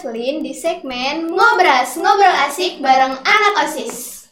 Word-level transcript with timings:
Evelyn 0.00 0.40
di 0.40 0.56
segmen 0.56 1.28
Ngobras, 1.28 2.00
ngobrol 2.00 2.32
asik 2.48 2.80
bareng 2.80 3.20
anak 3.20 3.54
OSIS. 3.68 4.24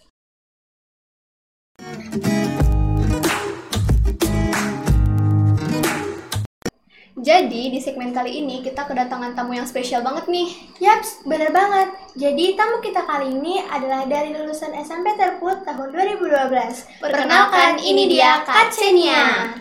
Jadi 7.21 7.69
di 7.69 7.77
segmen 7.85 8.17
kali 8.17 8.41
ini 8.41 8.65
kita 8.65 8.89
kedatangan 8.89 9.37
tamu 9.37 9.61
yang 9.61 9.69
spesial 9.69 10.01
banget 10.01 10.25
nih. 10.33 10.49
Yaps, 10.81 11.29
bener 11.29 11.53
banget. 11.53 11.93
Jadi 12.17 12.57
tamu 12.57 12.81
kita 12.81 13.05
kali 13.05 13.37
ini 13.37 13.61
adalah 13.69 14.09
dari 14.09 14.33
lulusan 14.33 14.73
SMP 14.73 15.21
Terput 15.21 15.69
tahun 15.69 15.93
2012. 15.93 17.05
Perkenalkan, 17.05 17.77
ini 17.85 18.09
dia 18.09 18.41
Kak 18.41 18.73
Cenia. 18.73 19.53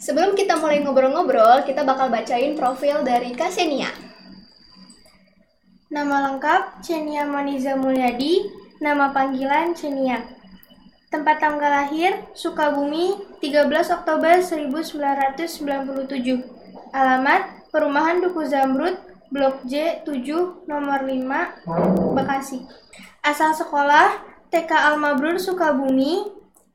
Sebelum 0.00 0.32
kita 0.32 0.56
mulai 0.56 0.80
ngobrol-ngobrol, 0.80 1.60
kita 1.68 1.84
bakal 1.84 2.08
bacain 2.08 2.56
profil 2.56 3.04
dari 3.04 3.36
Kak 3.36 3.52
Senia. 3.52 4.11
Nama 5.92 6.24
lengkap 6.24 6.80
Cenia 6.80 7.28
Moniza 7.28 7.76
Mulyadi, 7.76 8.48
nama 8.80 9.12
panggilan 9.12 9.76
Cenia. 9.76 10.24
Tempat 11.12 11.36
tanggal 11.36 11.68
lahir 11.68 12.16
Sukabumi 12.32 13.12
13 13.44 14.00
Oktober 14.00 14.40
1997. 14.40 16.48
Alamat 16.96 17.68
Perumahan 17.68 18.24
Duku 18.24 18.40
Zamrud, 18.48 18.96
Blok 19.28 19.68
J 19.68 20.00
7, 20.08 20.64
nomor 20.64 21.04
5, 21.04 21.60
Bekasi. 22.16 22.64
Asal 23.20 23.52
sekolah 23.52 24.16
TK 24.48 24.72
Al 24.72 24.96
Mabrur 24.96 25.36
Sukabumi, 25.36 26.24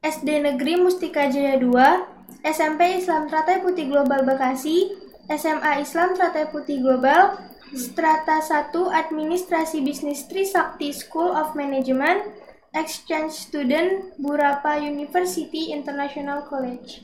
SD 0.06 0.46
Negeri 0.46 0.78
Mustika 0.78 1.26
Jaya 1.26 1.58
2, 1.58 2.46
SMP 2.46 3.02
Islam 3.02 3.26
Teratai 3.26 3.66
Putih 3.66 3.90
Global 3.90 4.22
Bekasi, 4.30 4.94
SMA 5.26 5.82
Islam 5.82 6.14
Teratai 6.14 6.54
Putih 6.54 6.86
Global, 6.86 7.57
Strata 7.76 8.40
1 8.40 8.72
Administrasi 8.96 9.84
Bisnis 9.84 10.24
Trisakti 10.32 10.96
School 10.96 11.36
of 11.36 11.52
Management, 11.52 12.24
Exchange 12.72 13.36
Student 13.36 14.16
Burapa 14.16 14.80
University 14.80 15.76
International 15.76 16.48
College. 16.48 17.04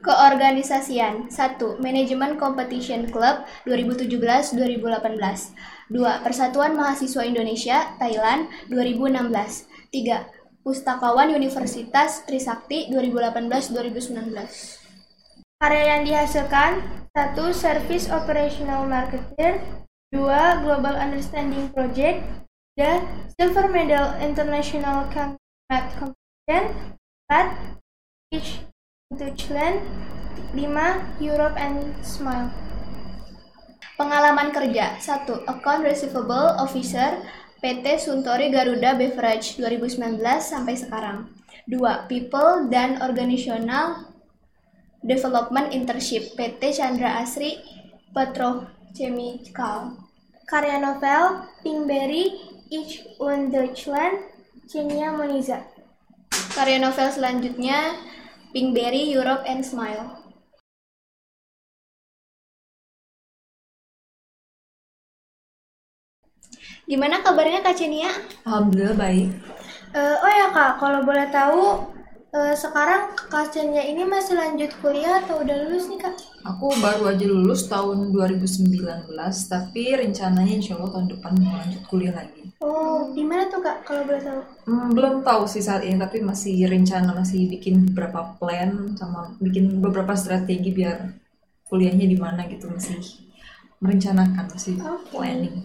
Keorganisasian 0.00 1.28
1. 1.28 1.84
Manajemen 1.84 2.40
Competition 2.40 3.12
Club 3.12 3.44
2017-2018 3.68 5.52
2. 5.92 6.24
Persatuan 6.24 6.72
Mahasiswa 6.76 7.24
Indonesia 7.28 7.92
Thailand 8.00 8.48
2016 8.72 9.68
3. 9.92 10.64
Pustakawan 10.64 11.28
Universitas 11.28 12.24
Trisakti 12.24 12.88
2018-2019 12.88 14.83
Karya 15.62 15.96
yang 15.96 16.02
dihasilkan 16.02 16.72
1. 17.14 17.38
Service 17.54 18.10
Operational 18.10 18.90
Marketer 18.90 19.62
2. 20.10 20.66
Global 20.66 20.94
Understanding 20.98 21.70
Project 21.70 22.26
3. 22.74 23.34
Silver 23.38 23.70
Medal 23.70 24.18
International 24.18 25.06
Math 25.70 25.90
Competition 25.98 26.64
4. 27.30 27.54
Speech 28.26 28.66
Deutschland 29.14 29.78
5. 30.58 31.22
Europe 31.22 31.54
and 31.54 31.94
Smile 32.02 32.50
Pengalaman 33.94 34.50
kerja 34.50 34.98
1. 34.98 35.46
Account 35.46 35.86
Receivable 35.86 36.58
Officer 36.58 37.22
PT 37.62 37.96
Suntory 38.02 38.50
Garuda 38.50 38.98
Beverage 38.98 39.54
2019 39.56 40.18
sampai 40.42 40.74
sekarang 40.74 41.30
2. 41.70 42.10
People 42.10 42.68
dan 42.68 42.98
Organizational 43.00 44.13
Development 45.04 45.68
Internship 45.76 46.32
PT 46.32 46.72
Chandra 46.72 47.20
Asri 47.20 47.60
Petrochemical 48.16 50.00
Karya 50.48 50.80
novel 50.80 51.44
Pinkberry 51.60 52.32
Ich 52.72 53.04
und 53.20 53.52
Deutschland 53.52 54.32
Cenia 54.64 55.12
Moniza 55.12 55.60
Karya 56.56 56.80
novel 56.80 57.12
selanjutnya 57.12 58.00
Pinkberry 58.56 59.12
Europe 59.12 59.44
and 59.44 59.60
Smile 59.60 60.24
Gimana 66.84 67.24
kabarnya 67.24 67.64
Kak 67.64 67.80
Cenia? 67.80 68.12
Alhamdulillah 68.44 68.92
baik. 68.92 69.32
Uh, 69.96 70.20
oh 70.20 70.28
ya 70.28 70.52
kak, 70.52 70.76
kalau 70.76 71.00
boleh 71.00 71.32
tahu 71.32 71.80
uh, 72.34 72.54
sekarang 72.58 73.14
Cenia 73.54 73.86
ini 73.86 74.02
masih 74.02 74.34
lanjut 74.34 74.74
kuliah 74.82 75.22
atau 75.22 75.46
udah 75.46 75.56
lulus 75.66 75.86
nih 75.86 76.02
kak? 76.02 76.14
Aku 76.44 76.74
baru 76.82 77.14
aja 77.14 77.24
lulus 77.24 77.70
tahun 77.70 78.10
2019, 78.10 79.08
tapi 79.48 79.94
rencananya 79.94 80.54
insya 80.58 80.76
Allah 80.76 80.90
tahun 80.92 81.08
depan 81.16 81.32
mau 81.40 81.56
lanjut 81.56 81.82
kuliah 81.88 82.12
lagi. 82.12 82.50
Oh, 82.60 83.14
di 83.14 83.22
mana 83.22 83.48
tuh 83.48 83.62
kak 83.62 83.86
kalau 83.86 84.04
boleh 84.04 84.20
tahu? 84.20 84.40
Hmm, 84.68 84.88
belum 84.92 85.14
tahu 85.22 85.42
sih 85.48 85.62
saat 85.62 85.86
ini, 85.86 85.96
tapi 85.96 86.20
masih 86.20 86.66
rencana, 86.66 87.14
masih 87.14 87.46
bikin 87.48 87.94
beberapa 87.94 88.36
plan 88.36 88.92
sama 88.98 89.32
bikin 89.38 89.80
beberapa 89.80 90.12
strategi 90.18 90.74
biar 90.74 91.14
kuliahnya 91.64 92.06
di 92.10 92.18
mana 92.18 92.44
gitu 92.50 92.68
masih 92.68 93.00
merencanakan 93.80 94.44
masih 94.52 94.76
okay. 94.80 95.10
planning. 95.10 95.56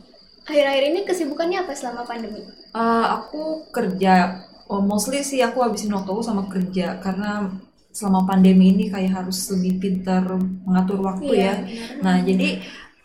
Akhir-akhir 0.47 0.83
ini 0.89 0.99
kesibukannya 1.05 1.57
apa 1.61 1.73
selama 1.77 2.07
pandemi? 2.07 2.41
Uh, 2.73 3.05
aku 3.21 3.69
kerja, 3.69 4.47
oh, 4.69 4.81
mostly 4.85 5.25
sih 5.25 5.41
aku 5.41 5.65
habisin 5.65 5.91
waktu 5.91 6.09
aku 6.13 6.23
sama 6.23 6.45
kerja 6.45 7.01
karena 7.01 7.49
selama 7.89 8.29
pandemi 8.29 8.69
ini 8.69 8.85
kayak 8.93 9.25
harus 9.25 9.49
lebih 9.49 9.81
pintar 9.81 10.23
mengatur 10.63 11.01
waktu 11.01 11.33
iya, 11.33 11.41
ya. 11.41 11.53
Benar. 11.57 12.01
Nah, 12.05 12.17
jadi 12.21 12.49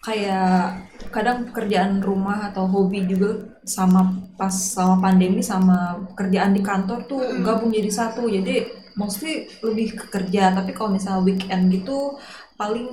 kayak 0.04 0.60
kadang 1.08 1.48
pekerjaan 1.48 2.04
rumah 2.04 2.52
atau 2.52 2.68
hobi 2.68 3.08
juga 3.08 3.56
sama 3.64 4.28
pas 4.36 4.52
sama 4.52 5.00
pandemi 5.00 5.40
sama 5.40 6.04
kerjaan 6.12 6.52
di 6.52 6.60
kantor 6.60 7.08
tuh 7.08 7.20
hmm. 7.24 7.40
gabung 7.40 7.72
jadi 7.72 7.88
satu. 7.88 8.28
Jadi 8.28 8.84
mostly 9.00 9.48
lebih 9.64 9.96
ke 9.96 10.06
kerja, 10.12 10.52
tapi 10.52 10.76
kalau 10.76 10.92
misalnya 10.92 11.24
weekend 11.24 11.72
gitu 11.72 12.20
paling 12.54 12.86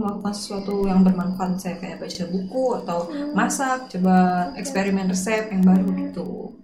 melakukan 0.00 0.32
sesuatu 0.32 0.88
yang 0.88 1.04
bermanfaat 1.04 1.60
saya 1.60 1.76
kayak 1.76 2.00
baca 2.00 2.24
buku 2.30 2.64
atau 2.80 2.98
hmm. 3.10 3.36
masak, 3.36 3.90
coba 3.90 4.48
eksperimen 4.56 5.10
resep 5.10 5.50
yang 5.50 5.66
baru 5.66 5.90
gitu. 5.98 6.63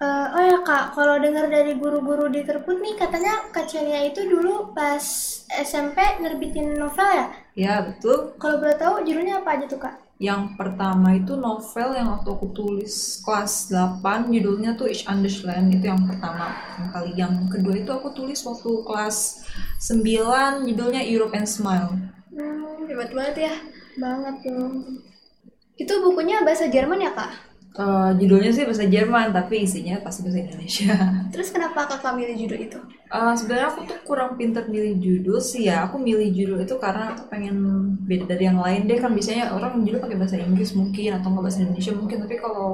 Uh, 0.00 0.32
oh 0.32 0.40
ya 0.48 0.58
kak, 0.64 0.96
kalau 0.96 1.20
dengar 1.20 1.44
dari 1.52 1.76
guru-guru 1.76 2.32
di 2.32 2.40
Terput 2.40 2.80
nih 2.80 2.96
katanya 2.96 3.52
Kak 3.52 3.68
Celia 3.68 4.00
itu 4.08 4.24
dulu 4.24 4.72
pas 4.72 5.04
SMP 5.52 6.00
nerbitin 6.24 6.72
novel 6.72 7.04
ya? 7.04 7.26
Ya 7.52 7.74
betul. 7.84 8.32
Kalau 8.40 8.64
boleh 8.64 8.80
tahu 8.80 9.04
judulnya 9.04 9.44
apa 9.44 9.60
aja 9.60 9.68
tuh 9.68 9.76
kak? 9.76 10.00
Yang 10.16 10.56
pertama 10.56 11.20
itu 11.20 11.36
novel 11.36 11.92
yang 11.92 12.16
waktu 12.16 12.32
aku 12.32 12.48
tulis 12.56 13.20
kelas 13.20 13.68
8 13.68 14.32
judulnya 14.32 14.72
tuh 14.72 14.88
Each 14.88 15.04
Understand 15.04 15.68
itu 15.68 15.92
yang 15.92 16.00
pertama 16.08 16.48
yang 16.80 16.88
kali 16.96 17.12
yang 17.12 17.34
kedua 17.52 17.76
itu 17.76 17.92
aku 17.92 18.08
tulis 18.16 18.40
waktu 18.40 18.72
kelas 18.88 19.44
9 19.84 20.64
judulnya 20.64 21.04
Europe 21.04 21.36
and 21.36 21.44
Smile. 21.44 21.92
Hmm, 22.32 22.88
hebat 22.88 23.12
banget 23.12 23.52
ya. 23.52 23.54
Banget 24.00 24.48
tuh. 24.48 24.96
Itu 25.76 25.92
bukunya 26.00 26.40
bahasa 26.40 26.72
Jerman 26.72 27.04
ya 27.04 27.12
kak? 27.12 27.49
Uh, 27.70 28.10
judulnya 28.18 28.50
sih 28.50 28.66
bahasa 28.66 28.82
Jerman 28.82 29.30
tapi 29.30 29.62
isinya 29.62 30.02
pasti 30.02 30.26
bahasa 30.26 30.42
Indonesia. 30.42 30.90
Terus 31.34 31.54
kenapa 31.54 31.86
kakak 31.86 32.18
milih 32.18 32.34
judul 32.34 32.58
itu? 32.66 32.78
Uh, 33.06 33.30
Sebenarnya 33.38 33.70
aku 33.70 33.86
tuh 33.86 33.98
kurang 34.02 34.34
pinter 34.34 34.66
milih 34.66 34.98
judul 34.98 35.38
sih 35.38 35.70
ya. 35.70 35.86
Aku 35.86 36.02
milih 36.02 36.34
judul 36.34 36.66
itu 36.66 36.74
karena 36.82 37.14
aku 37.14 37.30
pengen 37.30 37.56
beda 38.02 38.26
dari 38.26 38.50
yang 38.50 38.58
lain 38.58 38.90
deh 38.90 38.98
kan 38.98 39.14
biasanya 39.14 39.54
orang 39.54 39.86
judul 39.86 40.02
pakai 40.02 40.18
bahasa 40.18 40.36
Inggris 40.42 40.74
mungkin 40.74 41.10
atau 41.14 41.30
nggak 41.30 41.44
bahasa 41.46 41.60
Indonesia 41.62 41.92
mungkin 41.94 42.18
tapi 42.26 42.36
kalau 42.42 42.70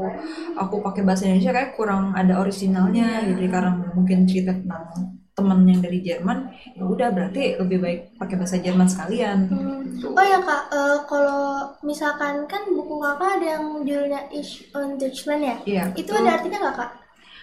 aku 0.56 0.75
pakai 0.81 1.02
bahasa 1.04 1.28
Indonesia 1.28 1.52
kayak 1.52 1.70
kurang 1.76 2.16
ada 2.16 2.40
originalnya 2.40 3.20
jadi 3.37 3.44
karena 3.52 3.72
mungkin 3.92 4.25
cerita 4.25 4.56
tentang 4.56 5.20
temen 5.36 5.68
yang 5.68 5.84
dari 5.84 6.00
Jerman 6.00 6.48
ya 6.72 6.82
udah 6.88 7.12
berarti 7.12 7.60
lebih 7.60 7.78
baik 7.84 8.00
pakai 8.16 8.40
bahasa 8.40 8.56
Jerman 8.56 8.88
sekalian 8.88 9.52
hmm. 9.52 10.16
oh 10.16 10.24
ya 10.24 10.40
kak 10.40 10.62
uh, 10.72 11.04
kalau 11.04 11.68
misalkan 11.84 12.48
kan 12.48 12.64
buku 12.72 12.96
kakak 12.96 13.36
ada 13.36 13.46
yang 13.60 13.84
judulnya 13.84 14.24
Ich 14.32 14.72
on 14.72 14.96
Deutschland 14.96 15.44
ya 15.44 15.56
iya, 15.68 15.84
itu 15.92 16.08
betul. 16.08 16.24
ada 16.24 16.40
artinya 16.40 16.58
nggak 16.64 16.76
kak 16.80 16.90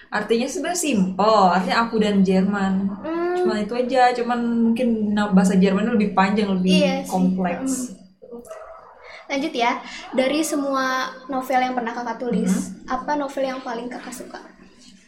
artinya 0.09 0.47
sebenarnya 0.49 0.81
simple 0.81 1.41
artinya 1.53 1.77
aku 1.85 1.95
dan 2.01 2.25
Jerman 2.25 2.73
hmm. 2.89 3.33
cuma 3.45 3.53
itu 3.61 3.73
aja 3.77 4.09
cuman 4.17 4.39
mungkin 4.41 5.13
bahasa 5.37 5.53
Jerman 5.53 5.93
lebih 5.93 6.17
panjang 6.17 6.49
lebih 6.49 6.73
iya 6.73 7.05
kompleks 7.05 7.93
hmm. 7.93 9.29
lanjut 9.29 9.53
ya 9.53 9.77
dari 10.17 10.41
semua 10.41 11.13
novel 11.29 11.61
yang 11.61 11.77
pernah 11.77 11.93
kakak 11.93 12.17
tulis 12.17 12.73
hmm. 12.73 12.89
apa 12.89 13.11
novel 13.21 13.45
yang 13.45 13.61
paling 13.61 13.85
kakak 13.85 14.17
suka 14.17 14.41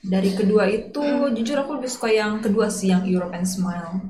dari 0.06 0.32
kedua 0.38 0.70
itu 0.70 1.02
hmm. 1.02 1.34
jujur 1.34 1.58
aku 1.66 1.82
lebih 1.82 1.90
suka 1.90 2.10
yang 2.14 2.38
kedua 2.40 2.70
sih 2.70 2.94
yang 2.94 3.04
European 3.04 3.46
Smile 3.46 4.06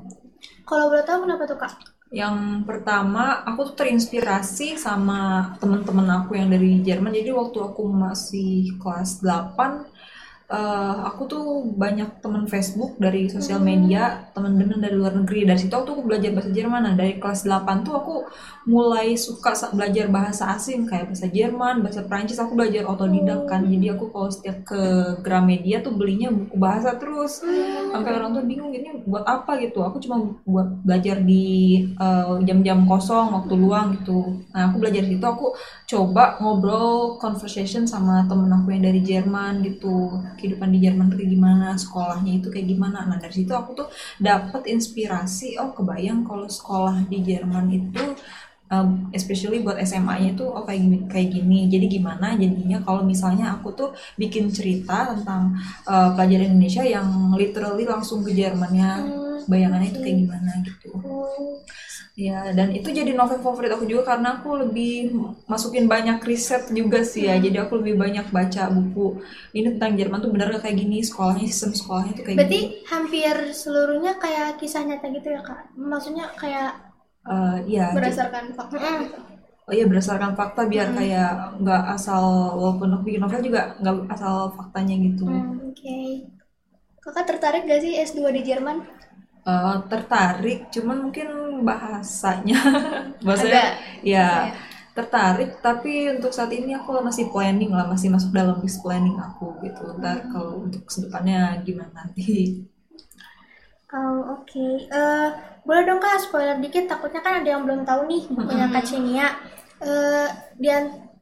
kalau 0.68 0.92
boleh 0.92 1.04
tahu 1.04 1.24
kenapa 1.24 1.42
tuh 1.48 1.58
kak 1.58 1.74
yang 2.14 2.62
pertama 2.62 3.42
aku 3.42 3.72
tuh 3.72 3.76
terinspirasi 3.82 4.78
sama 4.78 5.50
teman-teman 5.58 6.22
aku 6.22 6.38
yang 6.38 6.52
dari 6.52 6.78
Jerman 6.84 7.10
jadi 7.10 7.34
waktu 7.34 7.58
aku 7.58 7.82
masih 7.90 8.78
kelas 8.78 9.24
8 9.24 9.90
uh, 10.46 10.96
aku 11.10 11.22
tuh 11.26 11.46
banyak 11.74 12.22
teman 12.22 12.46
Facebook 12.46 12.98
dari 13.02 13.26
sosial 13.26 13.58
media, 13.58 14.30
teman-teman 14.32 14.78
dari 14.78 14.94
luar 14.94 15.14
negeri. 15.18 15.46
Dari 15.46 15.58
situ 15.58 15.74
aku 15.74 15.86
tuh 15.90 15.96
belajar 16.06 16.30
bahasa 16.34 16.50
Jerman. 16.54 16.80
Nah, 16.86 16.94
dari 16.94 17.18
kelas 17.18 17.46
8 17.46 17.86
tuh 17.86 17.94
aku 17.98 18.14
mulai 18.66 19.14
suka 19.18 19.54
belajar 19.74 20.10
bahasa 20.10 20.50
asing 20.54 20.86
kayak 20.86 21.10
bahasa 21.10 21.26
Jerman, 21.30 21.82
bahasa 21.82 22.02
Prancis. 22.06 22.38
Aku 22.38 22.54
belajar 22.54 22.86
otodidak 22.86 23.46
kan. 23.50 23.66
Jadi 23.66 23.86
aku 23.90 24.10
kalau 24.10 24.30
setiap 24.30 24.62
ke 24.66 24.80
Gramedia 25.22 25.82
tuh 25.82 25.94
belinya 25.94 26.30
buku 26.30 26.54
bahasa 26.58 26.94
terus. 26.94 27.42
Sampai 27.90 28.10
orang 28.14 28.34
tuh 28.38 28.44
bingung 28.46 28.70
ini 28.70 29.02
buat 29.02 29.26
apa 29.26 29.58
gitu. 29.62 29.82
Aku 29.82 29.98
cuma 29.98 30.38
buat 30.46 30.68
belajar 30.86 31.22
di 31.22 31.86
uh, 31.98 32.38
jam-jam 32.46 32.86
uh, 32.86 32.86
kosong, 32.86 33.34
waktu 33.34 33.54
luang 33.58 33.98
gitu. 33.98 34.42
Nah, 34.54 34.70
aku 34.70 34.78
belajar 34.78 35.02
situ 35.06 35.26
aku 35.26 35.54
coba 35.86 36.38
ngobrol 36.38 37.18
conversation 37.18 37.86
sama 37.86 38.26
temen 38.26 38.50
aku 38.50 38.74
yang 38.74 38.84
dari 38.86 39.00
Jerman 39.02 39.62
gitu 39.62 40.10
kehidupan 40.36 40.68
di 40.70 40.84
Jerman 40.84 41.08
tuh 41.10 41.18
kayak 41.18 41.32
gimana 41.32 41.66
sekolahnya 41.74 42.32
itu 42.38 42.48
kayak 42.52 42.66
gimana. 42.70 42.98
Nah 43.08 43.18
dari 43.18 43.34
situ 43.34 43.52
aku 43.56 43.70
tuh 43.74 43.88
dapat 44.20 44.68
inspirasi 44.68 45.56
oh 45.58 45.72
kebayang 45.72 46.22
kalau 46.28 46.46
sekolah 46.46 47.08
di 47.08 47.18
Jerman 47.24 47.66
itu 47.72 48.04
um, 48.70 49.10
especially 49.10 49.64
buat 49.64 49.80
SMA-nya 49.82 50.36
itu 50.38 50.44
oh 50.46 50.62
kayak 50.62 50.80
gini 50.84 50.98
kayak 51.08 51.28
gini. 51.32 51.58
Jadi 51.72 51.86
gimana 52.00 52.36
jadinya 52.36 52.78
kalau 52.84 53.02
misalnya 53.02 53.56
aku 53.56 53.72
tuh 53.74 53.90
bikin 54.20 54.52
cerita 54.52 55.16
tentang 55.16 55.56
uh, 55.88 56.14
pelajar 56.14 56.46
Indonesia 56.46 56.84
yang 56.84 57.34
literally 57.34 57.88
langsung 57.88 58.22
ke 58.22 58.30
Jermannya. 58.36 58.92
Hmm. 59.02 59.24
bayangannya 59.46 59.94
itu 59.94 60.00
kayak 60.02 60.18
gimana 60.26 60.50
gitu 60.66 60.90
oh. 62.16 62.20
Ya, 62.20 62.48
dan 62.56 62.72
itu 62.72 62.88
jadi 62.88 63.12
novel 63.12 63.44
favorit 63.44 63.68
aku 63.68 63.84
juga 63.84 64.16
karena 64.16 64.40
aku 64.40 64.56
lebih 64.56 65.12
masukin 65.44 65.84
banyak 65.84 66.16
riset 66.24 66.64
juga 66.72 67.04
sih 67.04 67.28
ya. 67.28 67.36
Hmm. 67.36 67.44
Jadi 67.44 67.56
aku 67.60 67.84
lebih 67.84 68.00
banyak 68.00 68.32
baca 68.32 68.72
buku 68.72 69.20
ini 69.52 69.76
tentang 69.76 70.00
Jerman 70.00 70.24
tuh 70.24 70.32
benar 70.32 70.48
kayak 70.56 70.80
gini 70.80 71.04
sekolahnya, 71.04 71.44
sistem 71.44 71.76
sekolahnya 71.76 72.12
tuh 72.16 72.24
kayak 72.24 72.38
Berarti 72.40 72.60
gini. 72.64 72.88
hampir 72.88 73.36
seluruhnya 73.52 74.12
kayak 74.16 74.56
kisah 74.56 74.82
nyata 74.88 75.06
gitu 75.12 75.28
ya 75.28 75.44
kak? 75.44 75.76
Maksudnya 75.76 76.32
kayak 76.40 76.70
uh, 77.28 77.60
ya 77.68 77.92
berdasarkan 77.92 78.56
fakta 78.56 78.88
gitu. 79.04 79.18
Oh 79.66 79.74
iya 79.74 79.84
berdasarkan 79.84 80.32
fakta 80.38 80.62
biar 80.70 80.94
hmm. 80.94 80.96
kayak 80.96 81.32
nggak 81.60 81.84
asal 82.00 82.22
walaupun 82.54 82.96
aku 82.96 83.02
bikin 83.12 83.20
novel 83.26 83.42
juga 83.44 83.76
nggak 83.82 83.96
asal 84.14 84.56
faktanya 84.56 84.94
gitu. 85.04 85.28
Hmm, 85.28 85.68
Oke. 85.68 85.84
Okay. 85.84 86.08
Kakak 87.06 87.26
tertarik 87.30 87.70
gak 87.70 87.86
sih 87.86 88.02
S2 88.02 88.34
di 88.34 88.42
Jerman? 88.42 88.82
Uh, 89.46 89.78
tertarik 89.86 90.68
cuman 90.74 91.08
mungkin 91.08 91.28
bahasanya 91.62 92.58
bahasanya 93.24 93.62
Ada. 93.62 94.02
ya 94.02 94.28
tertarik 94.96 95.60
tapi 95.60 96.08
untuk 96.08 96.32
saat 96.32 96.48
ini 96.56 96.72
aku 96.72 96.98
masih 97.04 97.28
planning 97.28 97.68
lah 97.68 97.84
masih 97.84 98.08
masuk 98.08 98.32
dalam 98.32 98.58
list 98.64 98.80
planning 98.80 99.16
aku 99.20 99.52
gitu 99.60 99.92
ntar 100.00 100.24
hmm. 100.24 100.28
kalau 100.32 100.52
untuk 100.66 100.82
ke 100.88 101.04
depannya 101.04 101.60
gimana 101.62 101.92
nanti 101.92 102.64
oh 103.92 104.40
oke 104.40 104.48
okay. 104.48 104.88
uh, 104.88 104.96
eh, 104.96 105.28
boleh 105.68 105.82
dong 105.84 106.00
kak 106.00 106.16
spoiler 106.24 106.56
dikit 106.58 106.88
takutnya 106.88 107.20
kan 107.20 107.44
ada 107.44 107.48
yang 107.54 107.68
belum 107.68 107.84
tahu 107.84 108.08
nih 108.08 108.22
bukunya 108.32 108.66
kak 108.72 108.84
Cenia 108.88 109.28
uh, 109.84 110.28
dan 110.56 111.12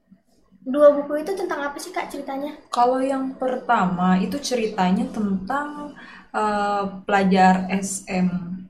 dua 0.65 0.97
buku 0.97 1.21
itu 1.21 1.35
tentang 1.37 1.61
apa 1.67 1.77
sih 1.77 1.91
kak 1.91 2.09
ceritanya 2.09 2.55
kalau 2.71 3.03
yang 3.03 3.35
pertama 3.37 4.17
itu 4.23 4.39
ceritanya 4.39 5.05
tentang 5.11 5.93
uh, 6.35 7.01
pelajar 7.07 7.71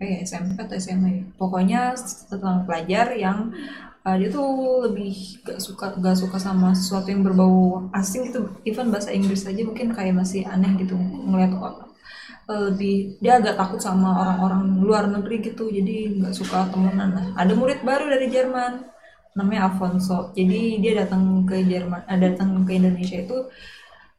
ya 0.05 0.21
SMP 0.21 0.61
atau 0.61 0.77
SMA 0.77 1.09
ya. 1.11 1.23
Pokoknya 1.41 1.97
tentang 2.29 2.69
pelajar 2.69 3.17
yang 3.17 3.57
uh, 4.05 4.15
dia 4.21 4.29
tuh 4.29 4.85
lebih 4.85 5.41
gak 5.43 5.59
suka 5.59 5.97
gak 5.97 6.21
suka 6.21 6.37
sama 6.37 6.77
sesuatu 6.77 7.09
yang 7.09 7.25
berbau 7.25 7.89
asing 7.97 8.29
gitu. 8.29 8.53
Even 8.69 8.93
bahasa 8.93 9.11
Inggris 9.17 9.49
aja 9.49 9.65
mungkin 9.65 9.97
kayak 9.97 10.13
masih 10.13 10.45
aneh 10.45 10.77
gitu 10.77 10.95
ngeliat 11.01 11.57
orang 11.57 11.95
uh, 12.49 12.61
lebih 12.71 13.21
dia 13.21 13.41
agak 13.41 13.57
takut 13.57 13.81
sama 13.81 14.21
orang-orang 14.21 14.63
luar 14.81 15.05
negeri 15.09 15.53
gitu 15.53 15.69
jadi 15.69 16.21
nggak 16.21 16.35
suka 16.35 16.69
temenan 16.73 17.11
nah 17.17 17.27
ada 17.37 17.53
murid 17.57 17.81
baru 17.85 18.09
dari 18.09 18.29
Jerman 18.29 18.85
namanya 19.35 19.73
Alfonso 19.73 20.31
jadi 20.37 20.79
dia 20.79 20.93
datang 21.05 21.43
ke 21.49 21.65
Jerman 21.65 22.07
datang 22.07 22.63
ke 22.63 22.73
Indonesia 22.79 23.19
itu 23.19 23.39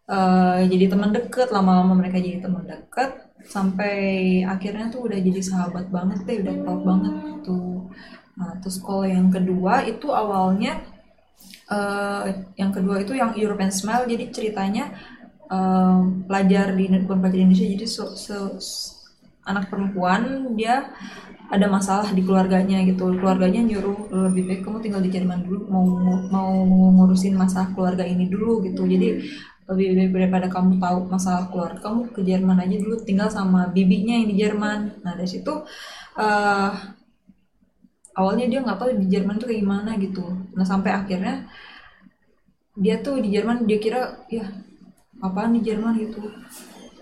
uh, 0.09 0.59
jadi 0.65 0.85
teman 0.91 1.11
deket 1.13 1.49
lama-lama 1.49 1.93
mereka 1.97 2.17
jadi 2.21 2.41
teman 2.41 2.65
deket 2.65 3.25
sampai 3.45 4.41
akhirnya 4.41 4.89
tuh 4.89 5.05
udah 5.05 5.19
jadi 5.21 5.41
sahabat 5.41 5.93
banget 5.93 6.25
deh 6.25 6.37
udah 6.41 6.55
klop 6.65 6.81
banget 6.81 7.15
tuh 7.45 7.89
nah 8.35 8.51
terus 8.59 8.81
kalau 8.83 9.05
yang 9.07 9.31
kedua 9.31 9.85
itu 9.87 10.11
awalnya 10.11 10.83
uh, 11.71 12.27
yang 12.59 12.73
kedua 12.73 12.99
itu 13.05 13.15
yang 13.15 13.31
European 13.37 13.71
Smile 13.71 14.09
jadi 14.09 14.27
ceritanya 14.33 14.91
uh, 15.47 16.03
pelajar 16.25 16.73
di 16.75 16.89
bukan 17.05 17.19
pelajar 17.21 17.39
Indonesia 17.39 17.67
jadi 17.69 17.87
so, 17.87 18.11
so, 18.17 18.57
anak 19.45 19.69
perempuan 19.69 20.51
dia 20.57 20.89
ada 21.45 21.69
masalah 21.69 22.09
di 22.09 22.25
keluarganya 22.25 22.81
gitu. 22.89 23.13
Keluarganya 23.21 23.61
nyuruh 23.61 24.09
lebih 24.29 24.49
baik 24.49 24.61
kamu 24.65 24.81
tinggal 24.81 25.01
di 25.05 25.13
Jerman 25.13 25.45
dulu 25.45 25.69
mau 25.69 25.85
mau 26.33 26.49
ngurusin 26.97 27.37
masalah 27.37 27.69
keluarga 27.77 28.01
ini 28.01 28.25
dulu 28.25 28.65
gitu. 28.65 28.89
Jadi 28.89 29.21
lebih 29.65 30.13
daripada 30.13 30.47
kamu 30.47 30.77
tahu 30.77 30.99
masalah 31.09 31.49
keluarga. 31.49 31.79
Kamu 31.81 32.13
ke 32.13 32.21
Jerman 32.21 32.57
aja 32.61 32.75
dulu 32.77 33.01
tinggal 33.01 33.29
sama 33.33 33.69
bibinya 33.73 34.13
yang 34.13 34.27
di 34.29 34.35
Jerman. 34.37 34.79
Nah 35.01 35.13
dari 35.17 35.29
situ 35.29 35.53
uh, 36.17 36.71
awalnya 38.15 38.45
dia 38.45 38.59
nggak 38.61 38.77
tahu 38.77 38.89
di 39.01 39.07
Jerman 39.09 39.41
tuh 39.41 39.47
kayak 39.49 39.61
gimana 39.65 39.91
gitu. 39.97 40.25
Nah 40.53 40.65
sampai 40.65 40.91
akhirnya 40.93 41.49
dia 42.75 42.99
tuh 42.99 43.23
di 43.23 43.31
Jerman 43.33 43.65
dia 43.65 43.79
kira 43.79 44.27
ya 44.27 44.45
apaan 45.23 45.55
di 45.55 45.61
Jerman 45.63 45.95
gitu 45.95 46.21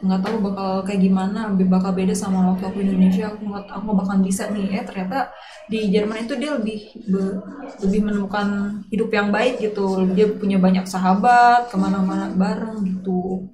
nggak 0.04 0.20
tahu 0.20 0.38
bakal 0.44 0.84
kayak 0.84 1.00
gimana 1.00 1.48
bakal 1.56 1.96
beda 1.96 2.12
sama 2.12 2.52
waktu 2.52 2.68
aku 2.68 2.84
Indonesia 2.84 3.32
aku 3.32 3.48
nggak 3.48 3.66
aku 3.72 3.88
bakal 3.96 4.16
bisa 4.20 4.52
nih 4.52 4.68
eh 4.76 4.84
ternyata 4.84 5.32
di 5.72 5.88
Jerman 5.88 6.28
itu 6.28 6.36
dia 6.36 6.60
lebih 6.60 6.80
be, 7.08 7.40
lebih 7.88 8.00
menemukan 8.12 8.48
hidup 8.92 9.10
yang 9.16 9.32
baik 9.32 9.64
gitu 9.64 10.04
dia 10.12 10.28
punya 10.28 10.60
banyak 10.60 10.84
sahabat 10.84 11.72
ke 11.72 11.76
mana-mana 11.80 12.28
bareng 12.36 12.84
gitu 12.84 13.48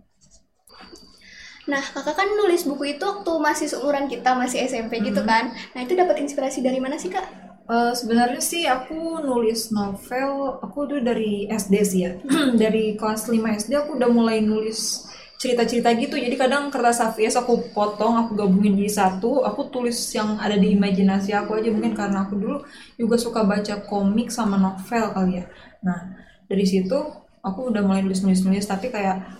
Nah, 1.69 1.85
kakak 1.85 2.17
kan 2.17 2.25
nulis 2.33 2.65
buku 2.65 2.97
itu 2.97 3.05
waktu 3.05 3.29
masih 3.37 3.69
seumuran 3.69 4.09
kita, 4.09 4.33
masih 4.33 4.65
SMP 4.65 4.97
hmm. 4.97 5.13
gitu 5.13 5.21
kan. 5.21 5.53
Nah, 5.77 5.85
itu 5.85 5.93
dapat 5.93 6.17
inspirasi 6.17 6.65
dari 6.65 6.81
mana 6.81 6.97
sih, 6.97 7.13
Kak? 7.13 7.21
Uh, 7.69 7.93
sebenarnya 7.93 8.41
sih 8.41 8.65
aku 8.65 9.21
nulis 9.21 9.69
novel, 9.69 10.57
aku 10.65 10.89
tuh 10.89 10.99
dari 11.05 11.45
SD 11.45 11.75
sih 11.85 12.01
ya. 12.09 12.17
dari 12.61 12.97
kelas 12.97 13.29
5 13.29 13.37
SD 13.37 13.77
aku 13.77 14.01
udah 14.01 14.09
mulai 14.09 14.41
nulis 14.41 15.05
cerita-cerita 15.39 15.95
gitu. 15.95 16.19
Jadi 16.19 16.35
kadang 16.35 16.67
kertas 16.67 16.99
AVS 16.99 17.39
aku 17.39 17.71
potong 17.71 18.19
aku 18.19 18.35
gabungin 18.35 18.75
di 18.75 18.91
satu. 18.91 19.47
Aku 19.47 19.71
tulis 19.71 19.95
yang 20.11 20.35
ada 20.35 20.59
di 20.59 20.75
imajinasi 20.75 21.31
aku 21.31 21.55
aja. 21.55 21.71
Mungkin 21.71 21.95
karena 21.95 22.27
aku 22.27 22.35
dulu 22.35 22.57
juga 22.99 23.15
suka 23.15 23.47
baca 23.47 23.79
komik 23.87 24.27
sama 24.29 24.59
novel 24.59 25.15
kali 25.15 25.39
ya. 25.39 25.45
Nah 25.79 26.19
dari 26.51 26.67
situ 26.67 26.99
aku 27.39 27.71
udah 27.71 27.79
mulai 27.79 28.03
nulis 28.03 28.19
nulis 28.19 28.43
nulis 28.43 28.67
tapi 28.67 28.91
kayak 28.91 29.39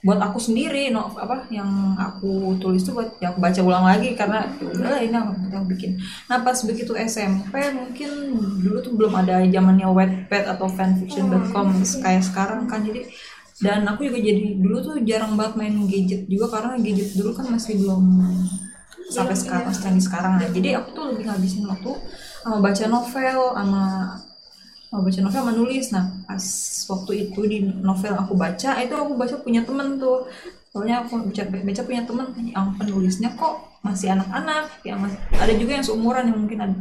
buat 0.00 0.16
aku 0.16 0.40
sendiri 0.40 0.88
no 0.88 1.12
apa 1.12 1.44
yang 1.52 1.92
aku 1.92 2.56
tulis 2.56 2.80
tuh 2.80 2.96
buat 2.96 3.20
ya 3.20 3.34
aku 3.34 3.42
baca 3.42 3.58
ulang 3.58 3.90
lagi. 3.90 4.14
Karena 4.14 4.46
ya 4.62 4.70
udah 4.70 5.02
ini 5.02 5.16
aku, 5.18 5.32
aku 5.50 5.66
bikin. 5.74 5.98
Nah 6.30 6.46
pas 6.46 6.62
begitu 6.62 6.94
SMP 6.94 7.58
mungkin 7.74 8.38
dulu 8.62 8.78
tuh 8.86 8.94
belum 8.94 9.18
ada 9.18 9.42
zamannya 9.42 9.90
wetpad 9.90 10.46
atau 10.46 10.70
fanfiction.com 10.70 11.74
kayak 12.06 12.22
sekarang 12.22 12.70
kan. 12.70 12.86
Jadi 12.86 13.10
dan 13.60 13.84
aku 13.84 14.08
juga 14.08 14.18
jadi 14.24 14.56
dulu 14.56 14.76
tuh 14.80 14.94
jarang 15.04 15.36
banget 15.36 15.54
main 15.60 15.76
gadget 15.84 16.24
juga 16.26 16.48
karena 16.48 16.80
gadget 16.80 17.12
dulu 17.16 17.30
kan 17.36 17.46
masih 17.52 17.76
belum 17.76 18.02
sampai 19.12 19.36
sekarang 19.36 19.72
sekarang 19.74 20.00
sekarang 20.00 20.32
nah 20.40 20.48
jadi 20.48 20.80
aku 20.80 20.96
tuh 20.96 21.04
lebih 21.12 21.28
ngabisin 21.28 21.68
waktu 21.68 21.92
sama 22.40 22.58
baca 22.64 22.84
novel 22.88 23.38
sama 23.52 23.84
sama 24.90 25.06
baca 25.06 25.18
novel 25.22 25.40
sama 25.46 25.52
nulis. 25.54 25.86
Nah 25.94 26.04
pas 26.26 26.44
waktu 26.90 27.12
itu 27.30 27.40
di 27.46 27.58
novel 27.62 28.14
aku 28.18 28.34
baca 28.34 28.70
itu 28.82 28.94
aku 28.98 29.14
baca 29.14 29.34
punya 29.38 29.62
temen 29.62 30.02
tuh. 30.02 30.26
Soalnya 30.70 31.02
aku 31.02 31.30
baca, 31.30 31.42
baca 31.46 31.82
punya 31.82 32.02
temen 32.06 32.26
yang 32.46 32.74
penulisnya 32.78 33.34
kok 33.34 33.82
masih 33.82 34.14
anak-anak? 34.14 34.70
Yang 34.86 34.98
masih, 35.02 35.18
ada 35.34 35.52
juga 35.58 35.72
yang 35.74 35.84
seumuran 35.86 36.24
yang 36.30 36.38
mungkin 36.38 36.58
ada, 36.62 36.74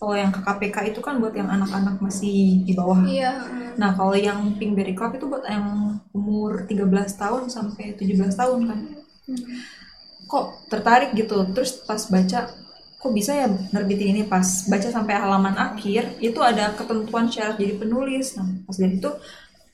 kalau 0.00 0.16
yang 0.16 0.32
KKPK 0.32 0.96
itu 0.96 1.00
kan 1.04 1.20
buat 1.20 1.36
yang 1.36 1.52
anak-anak 1.52 2.00
masih 2.00 2.64
di 2.64 2.72
bawah. 2.72 3.04
Iya. 3.04 3.36
Nah, 3.76 3.92
kalau 3.92 4.16
yang 4.16 4.56
Pinkberry 4.56 4.96
Club 4.96 5.12
itu 5.20 5.28
buat 5.28 5.44
yang 5.44 6.00
umur 6.16 6.64
13 6.64 6.88
tahun 7.20 7.52
sampai 7.52 8.00
17 8.00 8.32
tahun 8.32 8.60
kan. 8.64 8.80
Hmm. 9.28 9.44
Kok 10.24 10.72
tertarik 10.72 11.12
gitu. 11.12 11.44
Terus 11.52 11.84
pas 11.84 12.00
baca 12.08 12.48
kok 13.00 13.12
bisa 13.16 13.32
ya 13.32 13.48
nerbitin 13.72 14.12
ini 14.12 14.22
pas 14.28 14.44
baca 14.68 14.88
sampai 14.88 15.16
halaman 15.16 15.56
akhir 15.56 16.20
itu 16.20 16.36
ada 16.44 16.76
ketentuan 16.76 17.32
syarat 17.32 17.56
jadi 17.56 17.80
penulis 17.80 18.36
nah 18.36 18.44
pas 18.68 18.76
dari 18.76 19.00
itu 19.00 19.08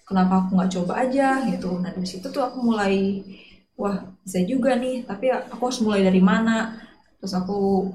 kenapa 0.07 0.47
aku 0.47 0.55
nggak 0.55 0.73
coba 0.79 0.93
aja 1.03 1.43
gitu 1.51 1.75
nah 1.83 1.91
dari 1.91 2.07
situ 2.07 2.31
tuh 2.31 2.47
aku 2.47 2.63
mulai 2.63 3.27
wah 3.75 4.15
bisa 4.23 4.47
juga 4.47 4.79
nih 4.79 5.03
tapi 5.11 5.35
aku 5.35 5.59
harus 5.59 5.83
mulai 5.83 6.07
dari 6.07 6.23
mana 6.23 6.79
terus 7.19 7.35
aku 7.35 7.91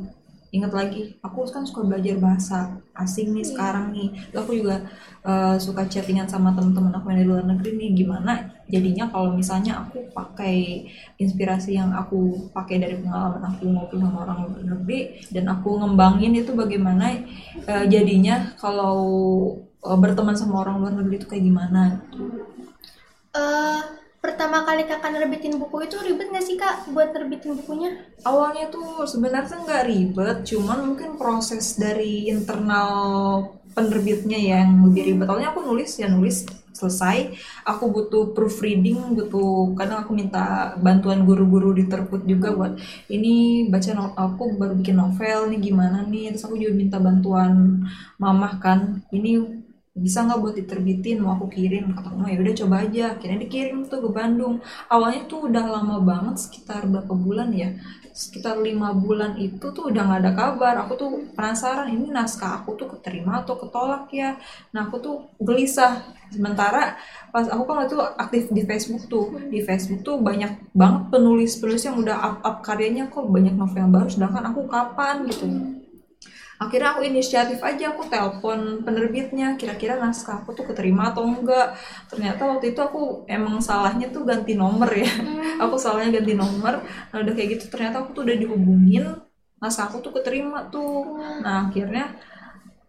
inget 0.52 0.72
lagi 0.76 1.16
aku 1.24 1.48
kan 1.48 1.64
suka 1.64 1.88
belajar 1.88 2.20
bahasa 2.20 2.76
asing 2.94 3.32
nih 3.32 3.48
sekarang 3.48 3.96
nih. 3.96 4.12
Terus 4.30 4.42
aku 4.44 4.54
juga 4.60 4.78
uh, 5.24 5.56
suka 5.56 5.88
chattingan 5.88 6.28
sama 6.28 6.52
teman-teman 6.52 6.92
aku 6.92 7.08
yang 7.12 7.20
di 7.24 7.28
luar 7.28 7.44
negeri 7.48 7.72
nih. 7.80 7.90
Gimana 8.04 8.32
jadinya 8.68 9.08
kalau 9.08 9.32
misalnya 9.32 9.84
aku 9.84 10.12
pakai 10.12 10.88
inspirasi 11.16 11.80
yang 11.80 11.96
aku 11.96 12.52
pakai 12.52 12.84
dari 12.84 13.00
pengalaman 13.00 13.44
aku 13.48 13.64
ngobrol 13.68 14.00
sama 14.04 14.18
orang 14.28 14.38
luar 14.48 14.64
negeri 14.76 15.00
dan 15.32 15.48
aku 15.48 15.70
ngembangin 15.80 16.36
itu 16.36 16.52
bagaimana 16.52 17.24
uh, 17.66 17.86
jadinya 17.88 18.52
kalau 18.60 19.00
uh, 19.88 19.98
berteman 19.98 20.36
sama 20.36 20.68
orang 20.68 20.84
luar 20.84 20.94
negeri 21.00 21.16
itu 21.16 21.28
kayak 21.32 21.44
gimana? 21.48 22.04
Eh, 23.32 23.81
kali 24.68 24.84
kakak 24.90 25.12
nerbitin 25.16 25.54
buku 25.62 25.76
itu 25.88 25.96
ribet 26.08 26.28
nggak 26.32 26.46
sih 26.48 26.56
kak 26.62 26.76
buat 26.94 27.10
nerbitin 27.16 27.52
bukunya? 27.60 27.90
awalnya 28.30 28.66
tuh 28.74 28.88
sebenarnya 29.12 29.56
nggak 29.66 29.84
ribet 29.90 30.38
cuman 30.50 30.80
mungkin 30.94 31.10
proses 31.22 31.66
dari 31.84 32.30
internal 32.34 32.90
penerbitnya 33.76 34.36
yang 34.52 34.70
lebih 34.86 35.04
ribet. 35.16 35.28
Awalnya 35.32 35.50
aku 35.56 35.62
nulis 35.64 35.92
ya 35.96 36.08
nulis 36.12 36.44
selesai. 36.76 37.18
Aku 37.72 37.88
butuh 37.96 38.36
proofreading 38.36 39.16
butuh 39.18 39.72
kadang 39.80 40.04
aku 40.04 40.12
minta 40.12 40.76
bantuan 40.86 41.24
guru-guru 41.24 41.72
di 41.80 41.88
terput 41.88 42.22
juga 42.28 42.52
buat 42.52 42.74
ini 43.08 43.66
baca 43.72 43.90
no- 43.96 44.16
aku 44.26 44.44
baru 44.60 44.74
bikin 44.80 44.98
novel 45.00 45.40
nih 45.56 45.60
gimana 45.72 46.04
nih? 46.12 46.36
Terus 46.36 46.44
aku 46.48 46.56
juga 46.60 46.74
minta 46.76 46.98
bantuan 47.00 47.54
mamah 48.20 48.54
kan 48.60 48.80
ini 49.16 49.61
bisa 49.92 50.24
nggak 50.24 50.40
buat 50.40 50.56
diterbitin? 50.56 51.20
Mau 51.20 51.36
aku 51.36 51.52
kirim? 51.52 51.92
Kata 51.92 52.16
mama 52.16 52.32
ya 52.32 52.40
udah 52.40 52.56
coba 52.64 52.76
aja. 52.88 53.04
Akhirnya 53.16 53.40
dikirim 53.44 53.84
tuh 53.92 54.00
ke 54.08 54.10
Bandung. 54.10 54.64
Awalnya 54.88 55.28
tuh 55.28 55.52
udah 55.52 55.66
lama 55.68 56.00
banget 56.00 56.36
sekitar 56.48 56.88
berapa 56.88 57.12
bulan 57.12 57.52
ya? 57.52 57.76
Sekitar 58.16 58.60
lima 58.60 58.96
bulan 58.96 59.36
itu 59.36 59.72
tuh 59.76 59.92
udah 59.92 60.04
nggak 60.08 60.22
ada 60.24 60.32
kabar. 60.32 60.74
Aku 60.88 60.96
tuh 60.96 61.12
penasaran 61.36 61.92
ini 61.92 62.08
naskah 62.08 62.64
aku 62.64 62.80
tuh 62.80 62.88
keterima 62.88 63.44
atau 63.44 63.60
ketolak 63.60 64.08
ya? 64.16 64.40
Nah 64.72 64.88
aku 64.88 65.04
tuh 65.04 65.16
gelisah. 65.44 66.08
Sementara 66.32 66.96
pas 67.36 67.44
aku 67.52 67.68
kan 67.68 67.84
waktu 67.84 68.00
aktif 68.16 68.48
di 68.56 68.64
Facebook 68.64 69.12
tuh. 69.12 69.36
Di 69.52 69.60
Facebook 69.60 70.08
tuh 70.08 70.24
banyak 70.24 70.72
banget 70.72 71.12
penulis 71.12 71.60
penulis 71.60 71.84
yang 71.84 72.00
udah 72.00 72.16
up 72.16 72.36
up 72.48 72.58
karyanya 72.64 73.12
kok. 73.12 73.28
Banyak 73.28 73.60
novel 73.60 73.92
baru. 73.92 74.08
Sedangkan 74.08 74.56
aku 74.56 74.72
kapan 74.72 75.28
gitu 75.28 75.81
akhirnya 76.62 76.94
aku 76.94 77.02
inisiatif 77.10 77.58
aja 77.66 77.90
aku 77.90 78.06
telepon 78.06 78.86
penerbitnya 78.86 79.58
kira-kira 79.58 79.98
naskah 79.98 80.46
aku 80.46 80.54
tuh 80.54 80.70
keterima 80.70 81.10
atau 81.10 81.26
enggak. 81.26 81.74
Ternyata 82.06 82.42
waktu 82.46 82.78
itu 82.78 82.80
aku 82.86 83.26
emang 83.26 83.58
salahnya 83.66 84.14
tuh 84.14 84.22
ganti 84.30 84.54
nomor 84.54 84.94
ya. 84.94 85.10
Aku 85.58 85.82
salahnya 85.82 86.22
ganti 86.22 86.38
nomor. 86.38 86.86
Nah 86.86 87.18
udah 87.18 87.34
kayak 87.34 87.58
gitu 87.58 87.66
ternyata 87.74 88.06
aku 88.06 88.14
tuh 88.14 88.30
udah 88.30 88.38
dihubungin 88.38 89.06
naskah 89.58 89.90
aku 89.90 90.06
tuh 90.06 90.14
keterima 90.22 90.70
tuh. 90.70 91.18
Nah 91.42 91.66
akhirnya 91.66 92.14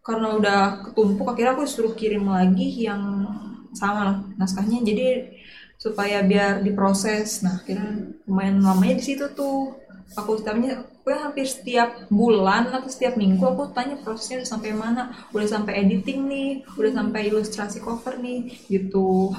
karena 0.04 0.28
udah 0.36 0.60
ketumpuk 0.92 1.24
akhirnya 1.32 1.56
aku 1.56 1.64
disuruh 1.64 1.94
kirim 1.96 2.28
lagi 2.28 2.84
yang 2.84 3.24
sama 3.72 4.20
naskahnya. 4.36 4.84
Jadi 4.84 5.32
supaya 5.80 6.20
biar 6.20 6.60
diproses. 6.60 7.40
Nah 7.40 7.56
akhirnya 7.56 8.20
lumayan 8.28 8.60
lamanya 8.60 9.00
di 9.00 9.04
situ 9.08 9.32
tuh 9.32 9.81
aku 10.16 10.38
tanya 10.44 10.84
gue 11.02 11.14
hampir 11.16 11.46
setiap 11.48 12.06
bulan 12.12 12.70
atau 12.70 12.86
setiap 12.86 13.18
minggu 13.18 13.42
aku 13.42 13.72
tanya 13.72 13.98
prosesnya 13.98 14.42
udah 14.42 14.50
sampai 14.50 14.70
mana? 14.76 15.02
Udah 15.32 15.48
sampai 15.48 15.82
editing 15.82 16.28
nih 16.28 16.50
udah 16.78 16.92
sampai 16.92 17.20
ilustrasi 17.32 17.78
cover 17.82 18.20
nih 18.20 18.52
gitu. 18.68 19.32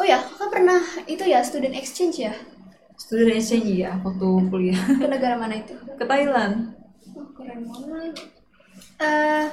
Oh 0.00 0.04
ya, 0.06 0.18
kakak 0.18 0.50
pernah 0.50 0.82
itu 1.06 1.22
ya 1.22 1.44
student 1.46 1.78
exchange 1.78 2.26
ya? 2.26 2.34
Student 2.98 3.38
exchange 3.38 3.70
ya 3.70 3.98
waktu 4.02 4.28
kuliah. 4.50 4.82
Ke 5.02 5.06
negara 5.06 5.38
mana 5.38 5.62
itu? 5.62 5.74
ke 5.78 6.04
Thailand. 6.04 6.74
Oh, 7.14 7.28
keren 7.38 7.68
banget. 7.70 8.14
Eh, 8.98 9.46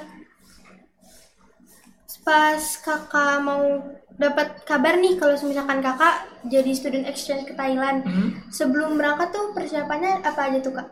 pas 2.26 2.62
kakak 2.82 3.36
mau 3.42 3.82
dapat 4.20 4.62
kabar 4.68 5.00
nih 5.00 5.16
kalau 5.16 5.34
misalkan 5.40 5.80
kakak 5.80 6.28
jadi 6.44 6.70
student 6.76 7.08
exchange 7.08 7.48
ke 7.48 7.54
Thailand, 7.56 8.04
Hmm. 8.04 8.36
sebelum 8.52 9.00
berangkat 9.00 9.32
tuh 9.32 9.56
persiapannya 9.56 10.20
apa 10.20 10.40
aja 10.52 10.58
tuh 10.60 10.76
kak? 10.76 10.88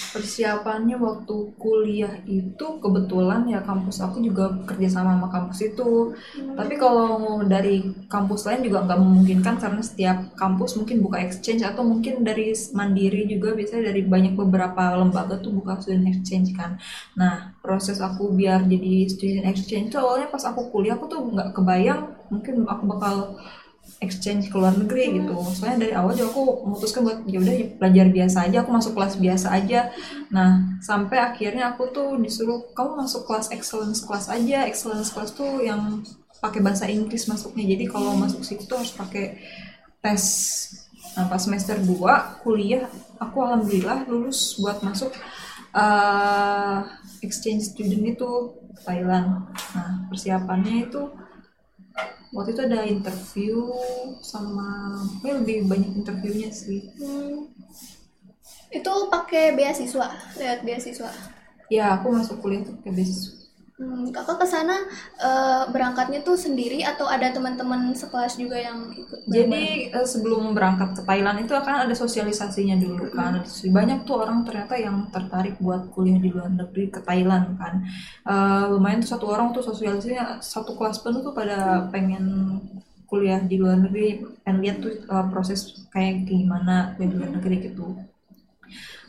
persiapannya 0.00 0.96
waktu 0.96 1.36
kuliah 1.60 2.24
itu 2.24 2.66
kebetulan 2.80 3.44
ya 3.46 3.60
kampus 3.60 4.00
aku 4.00 4.24
juga 4.24 4.48
kerja 4.64 4.88
sama 4.88 5.12
sama 5.20 5.28
kampus 5.28 5.60
itu 5.60 6.16
tapi 6.56 6.80
kalau 6.80 7.44
dari 7.44 7.84
kampus 8.08 8.48
lain 8.48 8.64
juga 8.64 8.88
nggak 8.88 8.96
memungkinkan 8.96 9.54
karena 9.60 9.82
setiap 9.84 10.32
kampus 10.40 10.80
mungkin 10.80 11.04
buka 11.04 11.20
exchange 11.20 11.60
atau 11.62 11.84
mungkin 11.84 12.24
dari 12.24 12.56
mandiri 12.72 13.28
juga 13.28 13.52
biasanya 13.52 13.92
dari 13.92 14.02
banyak 14.02 14.34
beberapa 14.40 14.96
lembaga 14.96 15.36
tuh 15.38 15.52
buka 15.52 15.78
student 15.84 16.08
exchange 16.08 16.56
kan 16.56 16.80
nah 17.14 17.52
proses 17.60 18.00
aku 18.00 18.32
biar 18.32 18.64
jadi 18.66 19.04
student 19.04 19.46
exchange 19.52 19.92
itu 19.92 19.98
awalnya 20.00 20.32
pas 20.32 20.42
aku 20.48 20.72
kuliah 20.72 20.96
aku 20.96 21.06
tuh 21.12 21.20
nggak 21.28 21.52
kebayang 21.52 22.19
mungkin 22.30 22.64
aku 22.64 22.84
bakal 22.86 23.36
exchange 24.00 24.48
ke 24.48 24.56
luar 24.56 24.72
negeri 24.78 25.20
gitu. 25.20 25.36
Soalnya 25.52 25.78
dari 25.84 25.94
awal 25.98 26.16
juga 26.16 26.32
aku 26.32 26.44
memutuskan 26.64 27.00
buat 27.04 27.18
ya 27.28 27.38
udah 27.42 27.54
belajar 27.76 28.06
biasa 28.08 28.38
aja, 28.48 28.56
aku 28.64 28.70
masuk 28.72 28.92
kelas 28.96 29.14
biasa 29.20 29.46
aja. 29.52 29.80
Nah, 30.32 30.80
sampai 30.80 31.18
akhirnya 31.20 31.74
aku 31.76 31.90
tuh 31.92 32.16
disuruh 32.16 32.70
kamu 32.72 33.04
masuk 33.04 33.28
kelas 33.28 33.52
excellence 33.52 34.00
kelas 34.06 34.32
aja. 34.32 34.64
Excellence 34.64 35.12
kelas 35.12 35.36
tuh 35.36 35.60
yang 35.60 36.00
pakai 36.40 36.64
bahasa 36.64 36.88
Inggris 36.88 37.28
masuknya. 37.28 37.76
Jadi 37.76 37.84
kalau 37.90 38.16
masuk 38.16 38.40
situ 38.40 38.64
tuh 38.64 38.80
harus 38.80 38.94
pakai 38.96 39.36
tes. 40.00 40.24
Nah, 41.18 41.26
semester 41.42 41.74
2 41.74 42.46
kuliah 42.46 42.86
aku 43.18 43.42
alhamdulillah 43.42 44.06
lulus 44.06 44.56
buat 44.62 44.78
masuk 44.80 45.10
eh, 45.74 46.78
exchange 47.20 47.76
student 47.76 48.16
itu 48.16 48.56
Thailand. 48.86 49.50
Nah, 49.76 50.08
persiapannya 50.08 50.88
itu 50.88 51.02
waktu 52.30 52.54
itu 52.54 52.62
ada 52.62 52.80
interview 52.86 53.56
sama 54.22 54.68
ya 55.22 55.34
lebih 55.40 55.66
banyak 55.66 55.90
interviewnya 55.96 56.50
sih 56.52 56.90
Hmm. 56.96 57.50
Itu 58.70 59.10
pakai 59.10 59.58
beasiswa, 59.58 60.14
lewat 60.38 60.60
beasiswa. 60.62 61.10
ya 61.70 61.98
aku 61.98 62.14
masuk 62.14 62.38
kuliah 62.38 62.62
tuh 62.62 62.74
pakai 62.78 62.92
beasiswa 62.94 63.34
Hmm, 63.80 64.12
kakak 64.12 64.44
ke 64.44 64.46
sana 64.46 64.76
eh, 65.16 65.62
berangkatnya 65.72 66.20
tuh 66.20 66.36
sendiri 66.36 66.84
atau 66.84 67.08
ada 67.08 67.32
teman-teman 67.32 67.96
sekelas 67.96 68.36
juga 68.36 68.60
yang 68.60 68.92
ikut? 68.92 69.24
jadi 69.24 69.88
eh, 69.96 70.04
sebelum 70.04 70.52
berangkat 70.52 71.00
ke 71.00 71.02
Thailand 71.08 71.48
itu 71.48 71.56
akan 71.56 71.88
ada 71.88 71.94
sosialisasinya 71.96 72.76
dulu 72.76 73.08
kan. 73.16 73.40
Banyak 73.72 74.04
tuh 74.04 74.20
orang 74.20 74.44
ternyata 74.44 74.76
yang 74.76 75.08
tertarik 75.08 75.56
buat 75.56 75.88
kuliah 75.96 76.20
di 76.20 76.28
luar 76.28 76.52
negeri 76.52 76.92
ke 76.92 77.00
Thailand 77.00 77.56
kan. 77.56 77.80
Eh, 78.28 78.64
lumayan 78.68 79.00
tuh 79.00 79.16
satu 79.16 79.32
orang 79.32 79.56
tuh 79.56 79.64
sosialisasinya 79.64 80.44
satu 80.44 80.76
kelas 80.76 81.00
penuh 81.00 81.24
tuh 81.24 81.32
pada 81.32 81.88
pengen 81.88 82.60
kuliah 83.08 83.40
di 83.40 83.56
luar 83.56 83.80
negeri 83.80 84.28
pengen 84.44 84.60
lihat 84.60 84.76
tuh 84.84 84.92
eh, 84.92 85.26
proses 85.32 85.88
kayak 85.88 86.28
gimana 86.28 86.92
kuliah 87.00 87.08
di 87.08 87.16
luar 87.16 87.32
negeri 87.32 87.56
gitu. 87.64 87.96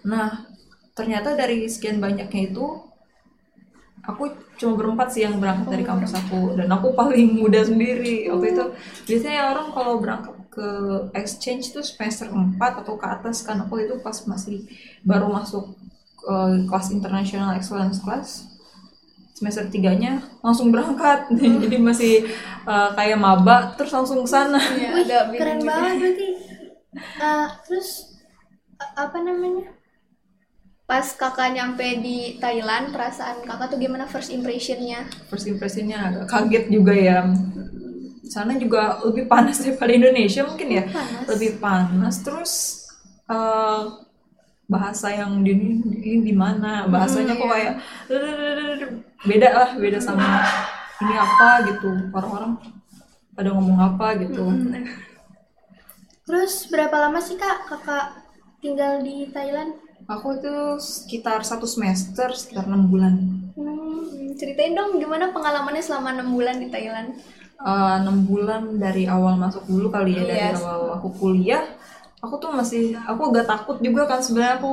Nah, 0.07 0.47
ternyata 0.95 1.35
dari 1.35 1.67
sekian 1.67 1.99
banyaknya 1.99 2.55
itu 2.55 2.90
aku 4.05 4.33
cuma 4.57 4.73
berempat 4.77 5.13
sih 5.13 5.21
yang 5.25 5.37
berangkat 5.37 5.67
dari 5.69 5.85
kampus 5.85 6.13
aku. 6.17 6.57
Dan 6.57 6.69
aku 6.69 6.93
paling 6.93 7.37
muda 7.37 7.61
sendiri. 7.61 8.29
Waktu 8.29 8.47
itu 8.53 8.65
biasanya 9.07 9.41
orang 9.53 9.67
kalau 9.73 9.93
berangkat 10.01 10.35
ke 10.51 10.67
exchange 11.15 11.71
itu 11.71 11.81
semester 11.85 12.27
4 12.29 12.59
atau 12.59 12.93
ke 12.97 13.05
atas 13.07 13.45
kan. 13.45 13.61
Aku 13.65 13.79
itu 13.81 13.97
pas 14.01 14.15
masih 14.25 14.65
baru 15.05 15.29
masuk 15.31 15.75
eh, 16.27 16.65
kelas 16.65 16.87
international 16.93 17.55
excellence 17.57 18.01
class 18.01 18.51
semester 19.41 19.65
tiganya 19.73 20.21
langsung 20.45 20.69
berangkat. 20.69 21.33
Jadi 21.65 21.77
masih 21.81 22.13
eh, 22.69 22.89
kayak 22.93 23.17
maba 23.17 23.73
terus 23.73 23.89
langsung 23.89 24.21
ke 24.21 24.29
sana. 24.29 24.61
Iya, 24.61 25.01
Wih, 25.33 25.39
keren 25.41 25.65
banget 25.65 25.93
berarti. 25.97 26.27
Eh, 26.97 27.47
terus 27.65 28.21
apa 28.77 29.17
namanya? 29.17 29.80
Pas 30.91 31.07
kakak 31.15 31.55
nyampe 31.55 32.03
di 32.03 32.35
Thailand, 32.35 32.91
perasaan 32.91 33.47
kakak 33.47 33.71
tuh 33.71 33.79
gimana 33.79 34.03
first 34.11 34.27
impressionnya? 34.27 35.07
first 35.31 35.47
impressionnya 35.47 36.11
agak 36.11 36.27
kaget 36.27 36.67
juga 36.67 36.91
ya. 36.91 37.31
Sana 38.27 38.59
juga 38.59 38.99
lebih 39.07 39.23
panas 39.31 39.63
daripada 39.63 39.87
Indonesia 39.95 40.43
mungkin 40.43 40.67
ya. 40.67 40.83
Panas. 40.91 41.23
lebih 41.31 41.51
panas. 41.63 42.15
Terus 42.19 42.53
eh, 43.23 43.81
bahasa 44.67 45.15
yang 45.15 45.39
di 45.47 45.55
ini 45.55 46.27
di 46.27 46.35
mana? 46.35 46.83
Bahasanya 46.91 47.39
kok 47.39 47.47
kayak 47.47 47.75
beda 49.23 49.47
lah 49.47 49.69
beda 49.79 49.99
sama 50.03 50.43
ini 51.07 51.15
apa 51.15 51.71
gitu. 51.71 51.87
Orang-orang 52.11 52.59
pada 53.31 53.47
ngomong 53.55 53.79
apa 53.79 54.19
gitu. 54.27 54.43
Terus 56.27 56.67
berapa 56.67 57.07
lama 57.07 57.23
sih 57.23 57.39
kak 57.39 57.63
kakak 57.71 58.27
tinggal 58.59 58.99
di 58.99 59.31
Thailand? 59.31 59.90
Aku 60.11 60.27
itu 60.37 60.53
sekitar 60.77 61.39
satu 61.41 61.63
semester 61.65 62.29
sekitar 62.35 62.67
enam 62.67 62.91
bulan. 62.91 63.13
Hmm, 63.55 64.35
ceritain 64.35 64.75
dong 64.75 64.99
gimana 64.99 65.31
pengalamannya 65.31 65.83
selama 65.83 66.15
enam 66.15 66.29
bulan 66.35 66.59
di 66.59 66.67
Thailand? 66.67 67.09
Eh, 67.61 67.93
enam 68.01 68.25
bulan 68.25 68.61
dari 68.75 69.05
awal 69.05 69.37
masuk 69.37 69.63
dulu 69.69 69.87
kali 69.93 70.17
ya 70.17 70.23
dari 70.25 70.41
Yes. 70.49 70.59
awal 70.59 70.97
aku 70.97 71.07
kuliah 71.13 71.61
aku 72.17 72.37
tuh 72.37 72.49
masih 72.53 72.97
aku 73.05 73.21
agak 73.33 73.45
takut 73.45 73.77
juga 73.81 74.05
kan 74.05 74.17
sebenarnya 74.21 74.57
aku 74.57 74.71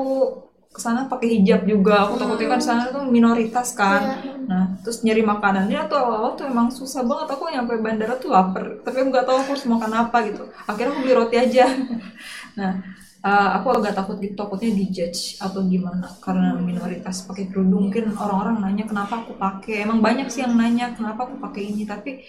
ke 0.69 0.81
sana 0.81 1.09
pakai 1.09 1.29
hijab 1.41 1.65
juga. 1.65 2.05
Aku 2.07 2.21
takutnya 2.21 2.49
kan 2.55 2.61
sana 2.61 2.83
tuh 2.89 3.05
minoritas 3.09 3.73
kan. 3.73 4.01
Nah 4.49 4.65
terus 4.81 5.01
nyari 5.05 5.21
makanannya 5.25 5.81
tuh 5.89 5.97
awal-awal 5.97 6.33
tuh 6.37 6.45
emang 6.49 6.69
susah 6.73 7.03
banget. 7.05 7.29
Aku 7.35 7.49
nyampe 7.49 7.77
bandara 7.81 8.15
tuh 8.17 8.31
lapar 8.33 8.65
tapi 8.85 8.97
aku 9.01 9.09
nggak 9.13 9.27
tahu 9.29 9.37
aku 9.37 9.51
harus 9.57 9.67
makan 9.69 9.93
apa 9.93 10.17
gitu. 10.29 10.43
Akhirnya 10.65 10.93
aku 10.97 11.01
beli 11.05 11.15
roti 11.17 11.37
aja. 11.37 11.65
Nah 12.59 12.73
uh, 13.23 13.49
aku 13.59 13.81
agak 13.81 13.95
takut 13.99 14.17
gitu 14.23 14.35
takutnya 14.39 14.71
dijudge 14.75 15.39
atau 15.43 15.65
gimana 15.67 16.07
karena 16.23 16.55
minoritas 16.59 17.25
pakai 17.27 17.51
kerudung. 17.51 17.91
Mungkin 17.91 18.15
orang-orang 18.15 18.63
nanya 18.63 18.85
kenapa 18.87 19.25
aku 19.25 19.35
pakai? 19.35 19.87
Emang 19.87 19.99
banyak 19.99 20.29
sih 20.31 20.45
yang 20.45 20.55
nanya 20.55 20.95
kenapa 20.95 21.27
aku 21.27 21.41
pakai 21.43 21.63
ini? 21.75 21.83
Tapi 21.89 22.23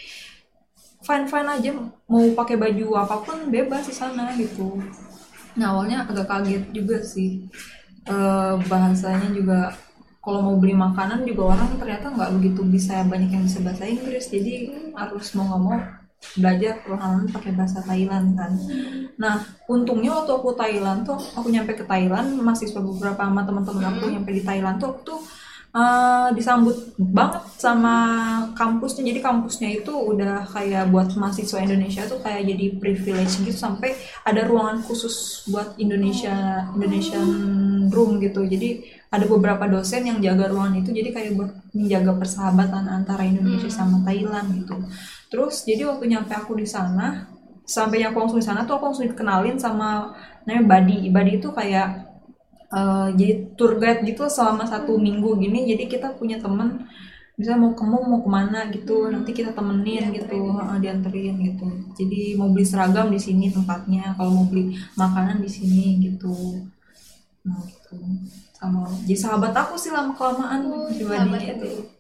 fine 1.00 1.25
fine 1.31 1.50
aja 1.50 1.69
mau 2.10 2.24
pakai 2.36 2.55
baju 2.60 2.86
apa 3.00 3.15
pun 3.24 3.38
bebas 3.48 3.88
di 3.88 3.96
sana 3.96 4.34
gitu. 4.36 4.81
Nah 5.55 5.75
awalnya 5.75 6.05
agak 6.10 6.27
kaget 6.29 6.63
juga 6.74 6.98
sih. 7.03 7.50
Uh, 8.10 8.58
bahasanya 8.65 9.29
juga 9.29 9.75
kalau 10.19 10.41
mau 10.41 10.55
beli 10.58 10.74
makanan 10.74 11.24
juga 11.29 11.53
orang 11.53 11.77
ternyata 11.77 12.10
nggak 12.10 12.31
begitu 12.41 12.62
bisa 12.65 13.05
banyak 13.05 13.29
yang 13.29 13.43
bisa 13.46 13.60
bahasa 13.62 13.86
Inggris. 13.86 14.27
Jadi 14.29 14.74
harus 14.98 15.27
mau 15.38 15.46
nggak 15.46 15.62
mau 15.62 15.77
belajar 16.38 16.83
perlahan 16.85 17.25
pakai 17.31 17.51
bahasa 17.55 17.79
Thailand 17.81 18.38
kan. 18.38 18.51
Nah 19.17 19.41
untungnya 19.65 20.13
waktu 20.21 20.31
aku 20.35 20.53
Thailand 20.53 21.07
tuh 21.07 21.17
aku 21.17 21.47
nyampe 21.49 21.73
ke 21.73 21.85
Thailand 21.88 22.38
masih 22.38 22.69
beberapa 22.75 23.23
sama 23.23 23.47
teman-teman 23.47 23.97
aku 23.97 24.11
nyampe 24.11 24.31
di 24.35 24.43
Thailand 24.43 24.77
tuh 24.77 24.93
aku 24.93 25.01
tuh 25.03 25.19
uh, 25.73 26.29
disambut 26.35 26.75
banget 26.99 27.43
sama 27.57 27.95
kampusnya. 28.53 29.10
Jadi 29.10 29.19
kampusnya 29.23 29.69
itu 29.82 29.93
udah 29.95 30.45
kayak 30.49 30.91
buat 30.93 31.10
mahasiswa 31.17 31.60
Indonesia 31.63 32.05
tuh 32.05 32.19
kayak 32.21 32.45
jadi 32.45 32.65
privilege 32.77 33.34
gitu 33.41 33.58
sampai 33.58 33.95
ada 34.27 34.45
ruangan 34.45 34.86
khusus 34.86 35.47
buat 35.49 35.79
Indonesia 35.82 36.67
Indonesian 36.77 37.29
room 37.89 38.21
gitu. 38.21 38.45
Jadi 38.45 39.01
ada 39.10 39.25
beberapa 39.25 39.65
dosen 39.65 40.05
yang 40.05 40.21
jaga 40.21 40.53
ruangan 40.53 40.86
itu 40.86 40.93
jadi 40.93 41.10
kayak 41.10 41.32
buat 41.34 41.51
menjaga 41.73 42.13
persahabatan 42.13 42.86
antara 42.86 43.25
Indonesia 43.25 43.65
sama 43.65 44.05
Thailand 44.05 44.53
gitu 44.62 44.77
terus 45.30 45.63
jadi 45.63 45.86
waktu 45.86 46.10
nyampe 46.10 46.34
aku 46.34 46.58
di 46.58 46.65
sana 46.65 47.30
sampai 47.70 48.02
aku 48.02 48.18
langsung 48.18 48.42
di 48.42 48.48
sana 48.50 48.65
tuh 48.65 48.82
aku 48.82 48.89
langsung 48.89 49.06
dikenalin 49.06 49.62
sama 49.62 50.18
namanya 50.50 50.65
Badi. 50.65 50.98
Badi 51.13 51.32
itu 51.38 51.50
kayak 51.54 51.88
uh, 52.74 53.13
jadi 53.13 53.54
tour 53.54 53.78
guide 53.78 54.02
gitu 54.10 54.26
selama 54.26 54.65
satu 54.65 54.98
minggu 54.98 55.38
gini. 55.38 55.70
Jadi 55.70 55.86
kita 55.86 56.18
punya 56.18 56.42
temen 56.42 56.89
bisa 57.38 57.56
mau 57.56 57.72
kamu 57.78 57.98
mau 58.10 58.20
ke 58.26 58.30
mana 58.30 58.68
gitu. 58.74 59.06
Hmm. 59.06 59.22
nanti 59.22 59.32
kita 59.38 59.54
temenin 59.54 60.10
gitu 60.18 60.58
uh, 60.58 60.82
dianterin 60.82 61.38
gitu. 61.46 61.68
Jadi 61.94 62.34
mau 62.34 62.50
beli 62.50 62.65
seragam 62.65 63.13
di 63.13 63.22
sini 63.22 63.54
tempatnya 63.54 64.18
kalau 64.18 64.42
mau 64.42 64.46
beli 64.50 64.74
makanan 64.98 65.38
di 65.46 65.50
sini 65.54 66.02
gitu. 66.02 66.34
Nah 67.46 67.62
gitu. 67.70 67.96
Sama 68.58 68.89
jadi 69.06 69.30
sahabat 69.30 69.54
aku 69.54 69.78
sih 69.78 69.94
lama 69.94 70.18
kelamaan 70.18 70.68
oh, 70.68 70.89
pribadi 70.89 71.48
itu 71.48 72.00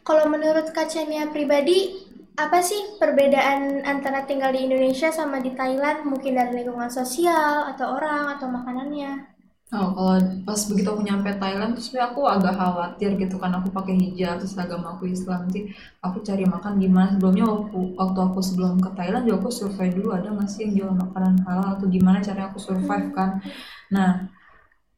kalau 0.00 0.32
menurut 0.32 0.72
kacanya 0.72 1.28
pribadi 1.28 2.09
apa 2.36 2.58
sih 2.62 2.96
perbedaan 3.00 3.82
antara 3.82 4.26
tinggal 4.28 4.50
di 4.54 4.66
Indonesia 4.68 5.08
sama 5.10 5.42
di 5.42 5.54
Thailand? 5.54 6.06
Mungkin 6.06 6.32
dari 6.36 6.62
lingkungan 6.62 6.90
sosial 6.90 7.70
atau 7.74 7.96
orang 7.98 8.36
atau 8.38 8.46
makanannya? 8.50 9.30
Oh, 9.70 9.94
kalau 9.94 10.18
pas 10.42 10.58
begitu 10.66 10.88
aku 10.90 11.02
nyampe 11.06 11.30
Thailand 11.38 11.78
terus 11.78 11.94
aku 11.94 12.26
agak 12.26 12.58
khawatir 12.58 13.14
gitu 13.22 13.38
kan. 13.38 13.54
Aku 13.54 13.70
pakai 13.70 13.94
hijab 13.94 14.42
terus 14.42 14.58
agama 14.58 14.98
aku 14.98 15.06
Islam. 15.06 15.46
Sih 15.54 15.70
aku 16.02 16.26
cari 16.26 16.42
makan 16.42 16.82
gimana 16.82 17.14
sebelumnya 17.14 17.46
waktu, 17.46 17.78
waktu 17.94 18.18
aku 18.18 18.38
sebelum 18.42 18.82
ke 18.82 18.90
Thailand 18.98 19.30
juga 19.30 19.46
aku 19.46 19.50
survei 19.54 19.94
dulu. 19.94 20.10
Ada 20.10 20.34
nggak 20.34 20.48
sih 20.50 20.60
yang 20.66 20.72
jual 20.74 20.92
makanan 20.98 21.34
halal 21.46 21.68
atau 21.78 21.86
gimana 21.86 22.18
cara 22.18 22.50
aku 22.50 22.58
survive 22.58 23.14
kan? 23.14 23.38
Nah 23.94 24.26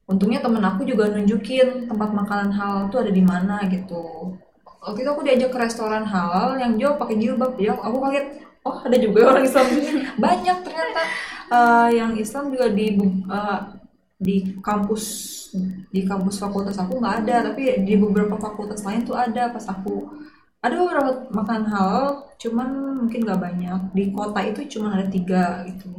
untungnya 0.09 0.41
temen 0.41 0.65
aku 0.65 0.89
juga 0.89 1.05
nunjukin 1.13 1.89
tempat 1.89 2.11
makanan 2.13 2.51
halal 2.57 2.89
tuh 2.89 3.05
ada 3.05 3.13
di 3.13 3.25
mana 3.25 3.61
gitu 3.69 4.35
waktu 4.83 5.07
itu 5.07 5.11
aku 5.15 5.23
diajak 5.23 5.51
ke 5.55 5.59
restoran 5.63 6.03
halal 6.03 6.59
yang 6.59 6.75
jual 6.75 6.99
pakai 6.99 7.17
jilbab. 7.17 7.55
Ya 7.57 7.79
aku 7.79 8.03
kaget 8.03 8.27
oh 8.67 8.77
ada 8.83 8.97
juga 8.99 9.19
orang 9.31 9.45
Islam 9.47 9.67
banyak 10.19 10.59
ternyata. 10.67 11.03
Uh, 11.53 11.89
yang 11.93 12.13
Islam 12.17 12.49
juga 12.49 12.73
di 12.73 12.97
uh, 13.29 13.61
di 14.17 14.57
kampus 14.65 15.05
di 15.93 16.07
kampus 16.07 16.43
fakultas 16.43 16.77
aku 16.83 16.99
nggak 16.99 17.27
ada. 17.27 17.53
Tapi 17.53 17.87
di 17.87 17.95
beberapa 17.95 18.35
fakultas 18.37 18.83
lain 18.83 19.07
tuh 19.07 19.15
ada 19.15 19.55
pas 19.55 19.65
aku 19.71 20.11
ada 20.63 20.75
beberapa 20.79 21.27
makan 21.35 21.63
halal 21.71 22.07
cuman 22.39 22.69
mungkin 23.07 23.23
nggak 23.23 23.41
banyak. 23.41 23.81
Di 23.95 24.05
kota 24.11 24.41
itu 24.43 24.79
cuma 24.79 24.99
ada 24.99 25.07
tiga 25.07 25.63
gitu. 25.71 25.91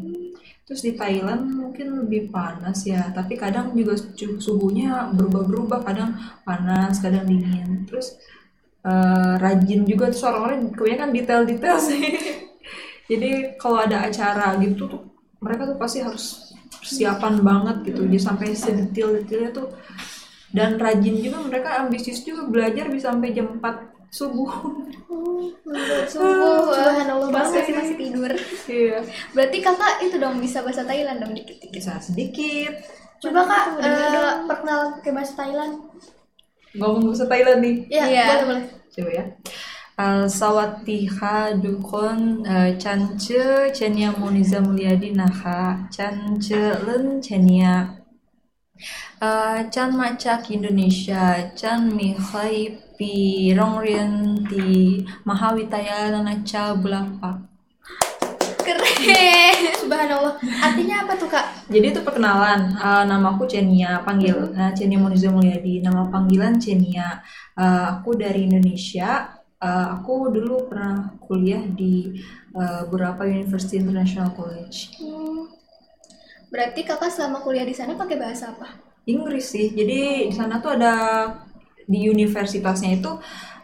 Terus 0.64 0.80
di 0.80 0.96
Thailand 0.96 1.60
mungkin 1.60 2.08
lebih 2.08 2.32
panas 2.32 2.88
ya 2.88 3.12
tapi 3.12 3.36
kadang 3.36 3.76
juga 3.76 4.00
suhunya 4.18 5.12
berubah-berubah. 5.16 5.80
Kadang 5.84 6.16
panas 6.48 7.00
kadang 7.04 7.28
dingin. 7.28 7.84
Terus 7.86 8.16
uh, 8.84 9.36
rajin 9.40 9.88
juga. 9.88 10.12
Tuh 10.12 10.30
orang-orang 10.30 10.72
kebanyakan 10.76 11.10
detail-detail 11.12 11.78
sih. 11.80 12.04
Jadi 13.10 13.60
kalau 13.60 13.84
ada 13.84 14.08
acara 14.08 14.56
gitu 14.64 14.88
tuh 14.88 15.02
mereka 15.44 15.68
tuh 15.68 15.76
pasti 15.76 16.00
harus 16.00 16.56
persiapan 16.80 17.44
banget 17.44 17.78
gitu. 17.92 18.08
Jadi 18.08 18.20
sampai 18.20 18.48
sedetil-detilnya 18.56 19.52
tuh. 19.52 19.68
Dan 20.54 20.78
rajin 20.78 21.18
juga 21.18 21.42
mereka 21.42 21.82
ambisius 21.82 22.22
juga 22.22 22.46
belajar 22.46 22.86
bisa 22.88 23.10
sampai 23.10 23.34
jam 23.34 23.58
4 23.58 23.94
subuh. 24.14 24.52
Oh, 25.10 25.50
subuh 26.06 26.70
subhanallah 26.70 27.30
banget 27.34 27.66
sih 27.66 27.74
masih 27.74 27.96
tidur. 27.98 28.32
Iya. 28.70 29.02
Berarti 29.34 29.58
kakak 29.66 30.06
itu 30.06 30.22
dong 30.22 30.38
bisa 30.38 30.62
bahasa 30.62 30.86
Thailand 30.86 31.26
dong 31.26 31.34
dikit 31.34 31.58
dikit 31.58 31.74
bisa 31.74 31.98
sedikit. 31.98 32.78
Coba 33.18 33.50
kak 33.50 33.66
uh, 33.82 34.46
perkenalan 34.46 34.90
pakai 35.02 35.12
bahasa 35.18 35.34
Thailand 35.34 35.74
ngomong 36.78 37.14
bahasa 37.14 37.26
Thailand 37.30 37.60
nih. 37.62 37.76
Iya, 37.90 38.06
yeah, 38.10 38.28
boleh 38.30 38.46
boleh. 38.50 38.66
Coba 38.94 39.12
ya. 39.14 39.26
Al 39.94 40.26
sawatiha 40.26 41.62
dukun 41.62 42.42
eh, 42.50 42.74
chance 42.82 43.38
chenya 43.78 44.10
Moniza 44.18 44.58
Mulyadi 44.58 45.14
naha 45.14 45.86
chance 45.94 46.50
len 46.82 47.22
chenya 47.22 48.02
eh, 49.22 49.60
chan 49.70 49.94
macak 49.94 50.50
Indonesia 50.50 51.54
chan 51.54 51.94
mihai 51.94 52.74
pi 52.98 53.54
rongrian 53.54 54.42
di 54.50 55.06
mahawitaya 55.30 56.10
nanaca 56.10 56.74
bulapak 56.74 57.53
subhanallah. 59.84 60.40
Artinya 60.42 60.96
apa 61.04 61.14
tuh 61.20 61.30
kak? 61.30 61.68
Jadi 61.68 61.86
itu 61.92 62.02
perkenalan. 62.02 62.76
Uh, 62.80 63.04
nama 63.08 63.36
aku 63.36 63.46
Cenia 63.46 64.02
panggil. 64.02 64.52
Nah 64.56 64.72
Cenia 64.72 65.00
Moniza 65.00 65.30
Mulyadi. 65.30 65.84
Nama 65.84 66.08
panggilan 66.08 66.58
Cenia. 66.58 67.22
Uh, 67.56 68.00
aku 68.00 68.16
dari 68.16 68.48
Indonesia. 68.48 69.40
Uh, 69.64 70.00
aku 70.00 70.28
dulu 70.32 70.68
pernah 70.68 71.16
kuliah 71.24 71.64
di 71.64 72.20
uh, 72.56 72.84
beberapa 72.88 73.24
University 73.28 73.80
International 73.80 74.32
College. 74.36 75.00
Hmm. 75.00 75.52
Berarti 76.52 76.86
kakak 76.86 77.10
selama 77.10 77.42
kuliah 77.42 77.66
di 77.66 77.74
sana 77.74 77.96
pakai 77.96 78.20
bahasa 78.20 78.52
apa? 78.52 78.68
Inggris 79.08 79.52
sih. 79.52 79.72
Jadi 79.72 80.32
di 80.32 80.36
sana 80.36 80.60
tuh 80.60 80.80
ada 80.80 80.96
di 81.84 82.08
universitasnya 82.08 82.96
itu 82.96 83.12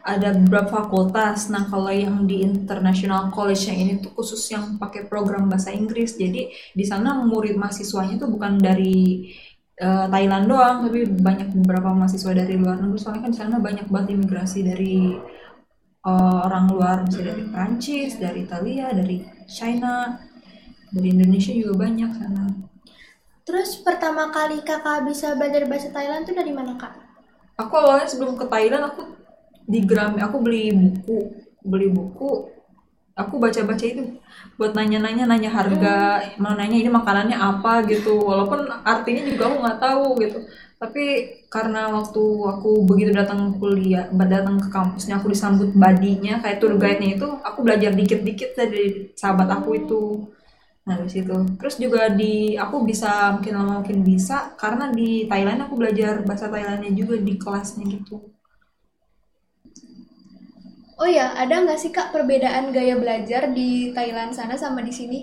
ada 0.04 0.36
beberapa 0.36 0.84
fakultas. 0.84 1.52
Nah, 1.52 1.68
kalau 1.68 1.92
yang 1.92 2.24
di 2.24 2.42
International 2.44 3.30
College 3.30 3.64
yang 3.70 3.80
ini 3.80 3.94
tuh 4.00 4.12
khusus 4.16 4.40
yang 4.52 4.80
pakai 4.80 5.06
program 5.06 5.52
bahasa 5.52 5.76
Inggris. 5.76 6.16
Jadi 6.16 6.52
di 6.52 6.86
sana 6.88 7.20
murid 7.24 7.60
mahasiswanya 7.60 8.20
tuh 8.20 8.30
bukan 8.32 8.58
dari 8.60 9.30
uh, 9.82 10.08
Thailand 10.08 10.46
doang, 10.48 10.88
tapi 10.88 11.08
banyak 11.08 11.52
beberapa 11.64 11.92
mahasiswa 11.92 12.32
dari 12.32 12.56
luar 12.56 12.80
negeri. 12.80 13.00
Soalnya 13.00 13.22
kan 13.28 13.32
di 13.32 13.40
sana 13.40 13.56
banyak 13.60 13.88
banget 13.92 14.08
imigrasi 14.16 14.60
dari 14.64 15.20
uh, 16.08 16.40
orang 16.48 16.66
luar 16.72 16.98
bisa 17.04 17.22
dari 17.24 17.44
Prancis, 17.48 18.16
dari 18.16 18.48
Italia, 18.48 18.92
dari 18.96 19.24
China, 19.46 20.16
dari 20.92 21.08
Indonesia 21.12 21.52
juga 21.52 21.86
banyak 21.86 22.12
sana. 22.16 22.46
Terus 23.44 23.82
pertama 23.82 24.30
kali 24.30 24.62
kakak 24.62 25.10
bisa 25.10 25.34
belajar 25.34 25.66
bahasa 25.66 25.90
Thailand 25.90 26.30
tuh 26.30 26.38
dari 26.38 26.54
mana 26.54 26.78
kak? 26.78 26.94
Aku 27.58 27.74
awalnya 27.76 28.08
sebelum 28.08 28.38
ke 28.38 28.46
Thailand 28.46 28.94
aku 28.94 29.19
di 29.70 29.80
Gram, 29.86 30.18
aku 30.18 30.38
beli 30.42 30.74
buku, 30.74 31.18
beli 31.62 31.88
buku, 31.94 32.50
aku 33.14 33.36
baca-baca 33.38 33.86
itu 33.86 34.18
buat 34.58 34.74
nanya-nanya, 34.74 35.30
nanya 35.30 35.52
harga, 35.54 35.98
hmm. 36.26 36.42
mau 36.42 36.58
nanya 36.58 36.78
ini 36.82 36.90
makanannya 36.90 37.38
apa 37.38 37.86
gitu, 37.86 38.18
walaupun 38.18 38.66
artinya 38.82 39.22
juga 39.30 39.44
aku 39.52 39.58
nggak 39.62 39.80
tahu 39.80 40.06
gitu. 40.26 40.40
Tapi 40.80 41.04
karena 41.52 41.92
waktu 41.92 42.24
aku 42.24 42.88
begitu 42.88 43.12
datang 43.12 43.60
kuliah 43.60 44.08
datang 44.16 44.64
ke 44.64 44.72
kampusnya 44.72 45.20
aku 45.20 45.28
disambut 45.36 45.76
badinya 45.76 46.40
kayak 46.40 46.64
tour 46.64 46.80
guide-nya 46.80 47.20
itu 47.20 47.28
aku 47.44 47.60
belajar 47.68 47.92
dikit-dikit 47.92 48.56
dari 48.56 49.12
sahabat 49.12 49.60
aku 49.60 49.70
itu. 49.76 50.02
Nah 50.88 50.96
di 51.04 51.10
situ 51.12 51.36
terus 51.60 51.76
juga 51.76 52.08
di 52.08 52.56
aku 52.56 52.88
bisa 52.88 53.36
mungkin 53.36 53.54
lama 53.60 53.74
mungkin 53.84 54.08
bisa 54.08 54.56
karena 54.56 54.88
di 54.96 55.28
Thailand 55.28 55.68
aku 55.68 55.76
belajar 55.76 56.24
bahasa 56.24 56.48
Thailandnya 56.48 56.96
juga 56.96 57.16
di 57.20 57.34
kelasnya 57.36 57.84
gitu 57.84 58.39
oh 61.00 61.10
ya 61.10 61.34
ada 61.40 61.64
nggak 61.64 61.80
sih 61.80 61.92
kak 61.96 62.12
perbedaan 62.12 62.76
gaya 62.76 63.00
belajar 63.00 63.50
di 63.56 63.96
Thailand 63.96 64.36
sana 64.36 64.60
sama 64.60 64.84
di 64.84 64.92
sini? 64.92 65.20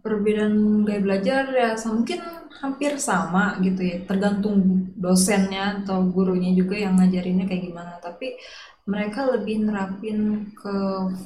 Perbedaan 0.00 0.86
gaya 0.86 1.00
belajar 1.02 1.42
ya 1.50 1.74
mungkin 1.90 2.22
hampir 2.62 2.96
sama 3.02 3.58
gitu 3.60 3.82
ya. 3.82 3.96
Tergantung 4.06 4.86
dosennya 4.94 5.82
atau 5.82 6.06
gurunya 6.06 6.54
juga 6.54 6.78
yang 6.78 6.94
ngajarinnya 7.02 7.50
kayak 7.50 7.64
gimana. 7.66 7.92
Tapi 7.98 8.38
mereka 8.86 9.26
lebih 9.26 9.66
nerapin 9.66 10.46
ke 10.54 10.74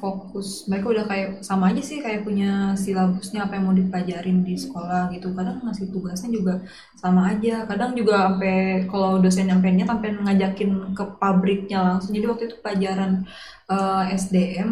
fokus. 0.01 0.65
Mereka 0.65 0.85
udah 0.97 1.05
kayak 1.05 1.29
sama 1.45 1.69
aja 1.69 1.77
sih 1.85 2.01
kayak 2.01 2.25
punya 2.25 2.73
silabusnya 2.73 3.45
apa 3.45 3.53
yang 3.53 3.69
mau 3.69 3.77
dipelajarin 3.77 4.41
di 4.41 4.57
sekolah 4.57 5.13
gitu. 5.13 5.29
Kadang 5.37 5.61
ngasih 5.61 5.93
tugasnya 5.93 6.33
juga 6.33 6.65
sama 6.97 7.29
aja. 7.29 7.69
Kadang 7.69 7.93
juga 7.93 8.33
sampai 8.33 8.89
kalau 8.89 9.21
dosen 9.21 9.53
yang 9.53 9.61
pengennya 9.61 9.85
sampai 9.93 10.09
ngajakin 10.09 10.97
ke 10.97 11.03
pabriknya 11.21 11.79
langsung. 11.85 12.17
Jadi 12.17 12.25
waktu 12.25 12.43
itu 12.49 12.57
pelajaran 12.65 13.29
uh, 13.69 14.09
eh, 14.09 14.17
SDM 14.17 14.71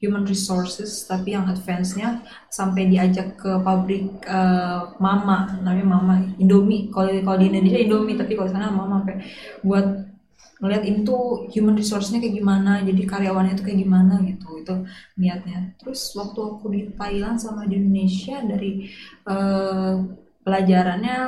human 0.00 0.24
resources 0.24 1.04
tapi 1.04 1.36
yang 1.36 1.44
advance-nya 1.44 2.24
sampai 2.48 2.88
diajak 2.88 3.36
ke 3.36 3.52
pabrik 3.60 4.16
uh, 4.24 4.96
mama. 4.96 5.60
Namanya 5.60 5.84
mama. 5.92 6.14
Indomie. 6.40 6.88
Kalau 6.88 7.12
kalau 7.20 7.36
di 7.36 7.52
Indonesia 7.52 7.84
Indomie 7.84 8.16
tapi 8.16 8.32
kalau 8.32 8.48
sana 8.48 8.72
mama 8.72 9.04
sampai 9.04 9.28
buat 9.60 10.09
ngeliat 10.60 10.84
itu 10.84 11.48
human 11.56 11.76
resource-nya 11.76 12.20
kayak 12.20 12.36
gimana 12.36 12.84
jadi 12.84 13.02
karyawannya 13.08 13.56
itu 13.56 13.64
kayak 13.64 13.80
gimana 13.80 14.14
gitu 14.28 14.48
itu 14.60 14.74
niatnya. 15.16 15.72
Terus 15.80 16.12
waktu 16.12 16.40
aku 16.40 16.64
di 16.68 16.80
Thailand 16.94 17.40
sama 17.40 17.64
di 17.64 17.80
Indonesia 17.80 18.44
dari 18.44 18.84
uh, 19.24 20.04
pelajarannya 20.44 21.18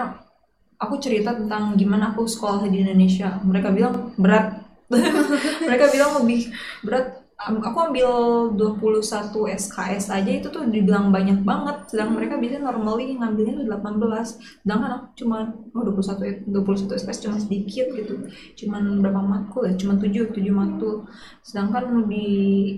aku 0.76 0.94
cerita 1.00 1.32
tentang 1.32 1.78
gimana 1.80 2.12
aku 2.12 2.28
sekolah 2.28 2.68
di 2.68 2.84
Indonesia. 2.84 3.40
Mereka 3.40 3.68
bilang 3.72 4.12
berat. 4.20 4.60
Mereka 5.68 5.84
bilang 5.88 6.20
lebih 6.20 6.52
berat 6.84 7.21
aku 7.42 7.78
ambil 7.90 8.10
21 8.54 9.58
SKS 9.58 10.14
aja 10.14 10.30
itu 10.30 10.46
tuh 10.46 10.62
dibilang 10.68 11.10
banyak 11.10 11.42
banget. 11.42 11.90
Sedangkan 11.90 12.14
mereka 12.22 12.34
biasanya 12.38 12.70
normally 12.70 13.18
ngambilnya 13.18 13.54
tuh 13.58 13.66
18 13.66 14.62
sedangkan 14.62 14.90
aku 14.94 15.06
cuma 15.18 15.36
oh 15.74 15.82
21 15.82 16.46
21 16.46 17.00
SKS 17.02 17.18
cuma 17.26 17.36
sedikit 17.42 17.86
gitu. 17.98 18.14
Cuma 18.54 18.78
berapa 18.78 19.20
matkul 19.20 19.66
ya? 19.66 19.74
Cuma 19.74 19.98
7 19.98 20.30
7 20.30 20.38
matkul. 20.54 21.06
Sedangkan 21.42 22.06
di 22.06 22.26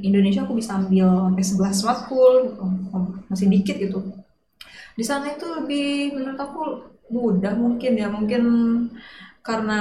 Indonesia 0.01 0.49
aku 0.49 0.57
bisa 0.57 0.81
ambil 0.81 1.35
sampai 1.37 1.75
11 1.75 1.89
matkul 1.89 2.35
oh, 2.57 2.73
oh, 2.97 3.05
masih 3.29 3.53
dikit 3.53 3.77
gitu. 3.77 4.01
Di 4.95 5.05
sana 5.05 5.35
itu 5.35 5.45
lebih 5.45 6.17
menurut 6.17 6.41
aku 6.41 6.61
mudah 7.13 7.53
mungkin 7.53 7.93
ya. 8.01 8.09
Mungkin 8.09 8.43
karena 9.45 9.81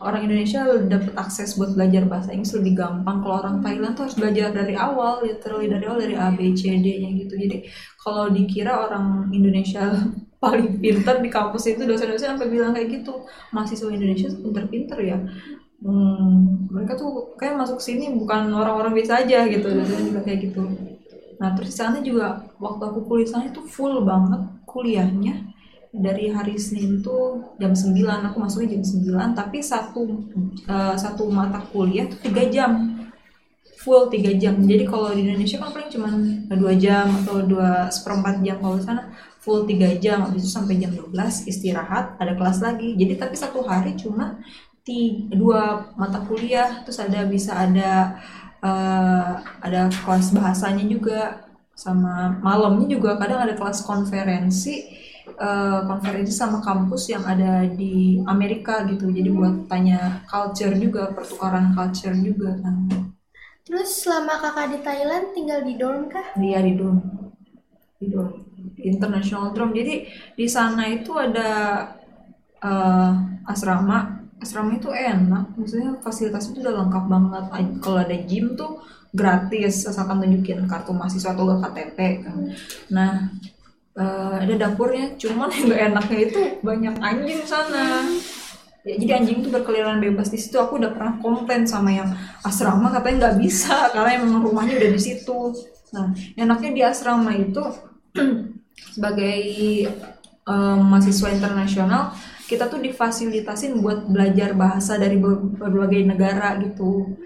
orang 0.00 0.24
Indonesia 0.24 0.64
dapat 0.88 1.12
akses 1.20 1.60
buat 1.60 1.76
belajar 1.76 2.08
bahasa 2.08 2.32
Inggris 2.32 2.56
lebih 2.56 2.72
gampang. 2.72 3.20
Kalau 3.20 3.36
orang 3.36 3.60
Thailand 3.60 3.92
tuh 3.92 4.08
harus 4.08 4.16
belajar 4.16 4.48
dari 4.56 4.72
awal 4.80 5.20
literally 5.20 5.68
dari 5.68 5.84
awal 5.84 6.00
dari 6.00 6.16
A 6.16 6.32
B 6.32 6.56
C 6.56 6.72
D 6.80 7.04
nya 7.04 7.12
gitu. 7.12 7.36
Jadi 7.36 7.68
kalau 8.00 8.32
dikira 8.32 8.72
orang 8.88 9.28
Indonesia 9.28 9.92
paling 10.42 10.80
pintar 10.80 11.20
di 11.20 11.28
kampus 11.28 11.68
itu 11.68 11.84
dosen-dosen 11.84 12.32
sampai 12.32 12.48
bilang 12.48 12.72
kayak 12.72 13.04
gitu. 13.04 13.28
Mahasiswa 13.52 13.92
Indonesia 13.92 14.32
pinter-pinter 14.32 14.98
ya. 15.04 15.20
Hmm, 15.84 16.64
mereka 16.72 16.96
tuh 16.96 17.36
kayak 17.36 17.60
masuk 17.60 17.84
sini 17.84 18.08
bukan 18.08 18.48
orang-orang 18.56 18.96
biasa 18.96 19.28
aja 19.28 19.44
gitu 19.52 19.68
dosen 19.68 20.00
juga 20.08 20.24
kayak 20.24 20.48
gitu. 20.48 20.64
Nah 21.36 21.52
terus 21.52 21.76
di 21.76 21.76
sana 21.76 22.00
juga 22.00 22.40
waktu 22.56 22.82
aku 22.88 23.04
kuliah 23.04 23.28
sana 23.28 23.52
itu 23.52 23.60
full 23.68 24.00
banget 24.00 24.48
kuliahnya 24.64 25.53
dari 25.94 26.26
hari 26.26 26.58
Senin 26.58 26.98
tuh 26.98 27.54
jam 27.62 27.70
9 27.70 27.94
aku 28.02 28.36
masuknya 28.42 28.74
jam 28.74 28.82
9 28.82 29.38
tapi 29.38 29.62
satu 29.62 30.26
uh, 30.66 30.94
satu 30.98 31.30
mata 31.30 31.62
kuliah 31.70 32.10
tuh 32.10 32.18
tiga 32.18 32.42
jam. 32.50 32.98
Full 33.84 34.08
tiga 34.10 34.32
jam. 34.34 34.58
Jadi 34.64 34.88
kalau 34.88 35.12
di 35.12 35.22
Indonesia 35.28 35.60
kan 35.60 35.70
paling 35.70 35.92
cuma 35.92 36.08
dua 36.56 36.72
jam 36.74 37.04
atau 37.20 37.44
dua 37.44 37.92
seperempat 37.92 38.40
jam 38.42 38.56
kalau 38.58 38.80
sana. 38.80 39.12
Full 39.44 39.68
tiga 39.68 39.92
jam. 40.00 40.24
Habis 40.24 40.48
itu 40.48 40.50
sampai 40.50 40.80
jam 40.80 40.90
12 40.90 41.12
istirahat 41.46 42.16
ada 42.16 42.32
kelas 42.32 42.64
lagi. 42.64 42.96
Jadi 42.96 43.14
tapi 43.20 43.36
satu 43.36 43.60
hari 43.62 43.92
cuma 43.94 44.40
tiga, 44.82 45.36
dua 45.36 45.60
mata 46.00 46.24
kuliah. 46.24 46.82
Terus 46.82 46.98
ada 46.98 47.28
bisa 47.28 47.54
ada 47.54 48.18
uh, 48.64 49.44
ada 49.60 49.92
kelas 49.92 50.32
bahasanya 50.32 50.88
juga 50.88 51.44
sama 51.76 52.40
malamnya 52.40 52.88
juga. 52.88 53.20
Kadang 53.20 53.44
ada 53.44 53.52
kelas 53.52 53.84
konferensi 53.84 55.03
uh, 55.38 55.80
konferensi 55.86 56.34
sama 56.34 56.62
kampus 56.62 57.10
yang 57.10 57.24
ada 57.26 57.66
di 57.66 58.18
Amerika 58.26 58.86
gitu. 58.86 59.10
Jadi 59.10 59.28
buat 59.30 59.66
tanya 59.66 60.24
culture 60.26 60.74
juga 60.74 61.10
pertukaran 61.10 61.74
culture 61.74 62.14
juga 62.14 62.58
kan. 62.62 62.88
Terus 63.64 64.04
selama 64.04 64.44
kakak 64.44 64.66
di 64.76 64.78
Thailand 64.84 65.24
tinggal 65.32 65.60
di 65.64 65.74
dorm 65.80 66.12
kah? 66.12 66.36
Iya 66.36 66.60
di 66.60 66.72
dorm. 66.76 67.00
Di 67.96 68.06
dorm. 68.12 68.32
International 68.84 69.56
dorm. 69.56 69.72
Jadi 69.72 70.04
di 70.36 70.46
sana 70.46 70.84
itu 70.88 71.16
ada 71.16 71.50
uh, 72.60 73.12
asrama. 73.48 74.28
Asrama 74.36 74.76
itu 74.76 74.92
enak. 74.92 75.56
Maksudnya 75.56 75.96
fasilitas 76.04 76.52
itu 76.52 76.60
udah 76.60 76.84
lengkap 76.84 77.04
banget. 77.08 77.44
Kalau 77.80 77.98
ada 78.04 78.16
gym 78.28 78.52
tuh 78.52 78.84
gratis. 79.16 79.88
Asalkan 79.88 80.20
tunjukin 80.20 80.68
kartu 80.68 80.92
mahasiswa 80.92 81.32
atau 81.32 81.48
gak 81.48 81.64
KTP 81.64 81.98
kan. 82.20 82.36
Nah 82.92 83.32
uh, 83.98 84.36
ada 84.38 84.54
dapurnya 84.54 85.18
cuman 85.18 85.50
yang 85.50 85.64
gak 85.70 85.82
enaknya 85.92 86.18
itu 86.30 86.40
banyak 86.60 86.94
anjing 87.00 87.42
sana 87.46 88.06
ya, 88.84 88.94
jadi 89.00 89.12
anjing 89.22 89.42
itu 89.42 89.48
berkeliaran 89.50 89.98
bebas 89.98 90.30
di 90.30 90.38
situ 90.38 90.58
aku 90.58 90.78
udah 90.78 90.92
pernah 90.92 91.18
komplain 91.18 91.64
sama 91.66 91.90
yang 91.90 92.10
asrama 92.44 92.92
katanya 92.92 93.28
nggak 93.28 93.36
bisa 93.40 93.90
karena 93.90 94.20
emang 94.20 94.44
rumahnya 94.44 94.78
udah 94.78 94.90
di 94.92 95.00
situ 95.00 95.38
nah 95.94 96.10
enaknya 96.34 96.70
di 96.70 96.82
asrama 96.82 97.32
itu 97.34 97.64
sebagai 98.94 99.40
um, 100.46 100.78
mahasiswa 100.90 101.28
internasional 101.30 102.14
kita 102.44 102.68
tuh 102.68 102.80
difasilitasin 102.80 103.80
buat 103.80 104.04
belajar 104.04 104.52
bahasa 104.52 105.00
dari 105.00 105.16
berbagai 105.16 106.04
negara 106.04 106.60
gitu. 106.60 107.16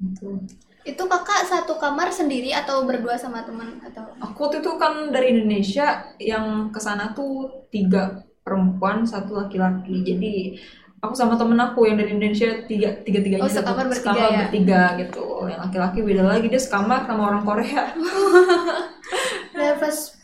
Gitu. 0.00 0.28
Itu 0.84 1.04
kakak 1.04 1.44
satu 1.44 1.76
kamar 1.76 2.08
sendiri 2.08 2.56
atau 2.56 2.88
berdua 2.88 3.20
sama 3.20 3.44
teman 3.44 3.80
atau? 3.84 4.04
Aku 4.24 4.48
tuh 4.48 4.64
itu 4.64 4.72
kan 4.80 5.12
dari 5.12 5.36
Indonesia 5.36 6.16
yang 6.16 6.72
ke 6.72 6.80
sana 6.80 7.12
tuh 7.12 7.66
tiga 7.68 8.24
perempuan 8.40 9.04
satu 9.04 9.36
laki-laki. 9.36 10.00
Jadi 10.00 10.56
aku 11.00 11.12
sama 11.16 11.36
temen 11.36 11.56
aku 11.60 11.88
yang 11.88 11.96
dari 12.00 12.16
Indonesia 12.16 12.64
tiga 12.64 13.00
tiga 13.04 13.20
tiganya 13.20 13.44
oh, 13.44 13.52
sekamar 13.52 13.88
bertiga, 13.88 14.00
sekamar 14.00 14.28
ya? 14.28 14.38
bertiga 14.48 14.82
gitu. 15.00 15.24
Yang 15.48 15.60
laki-laki 15.68 15.98
beda 16.00 16.22
lagi 16.24 16.46
dia 16.48 16.62
sekamar 16.62 17.00
sama 17.04 17.22
orang 17.28 17.42
Korea. 17.44 17.82
Nervous. 19.56 20.20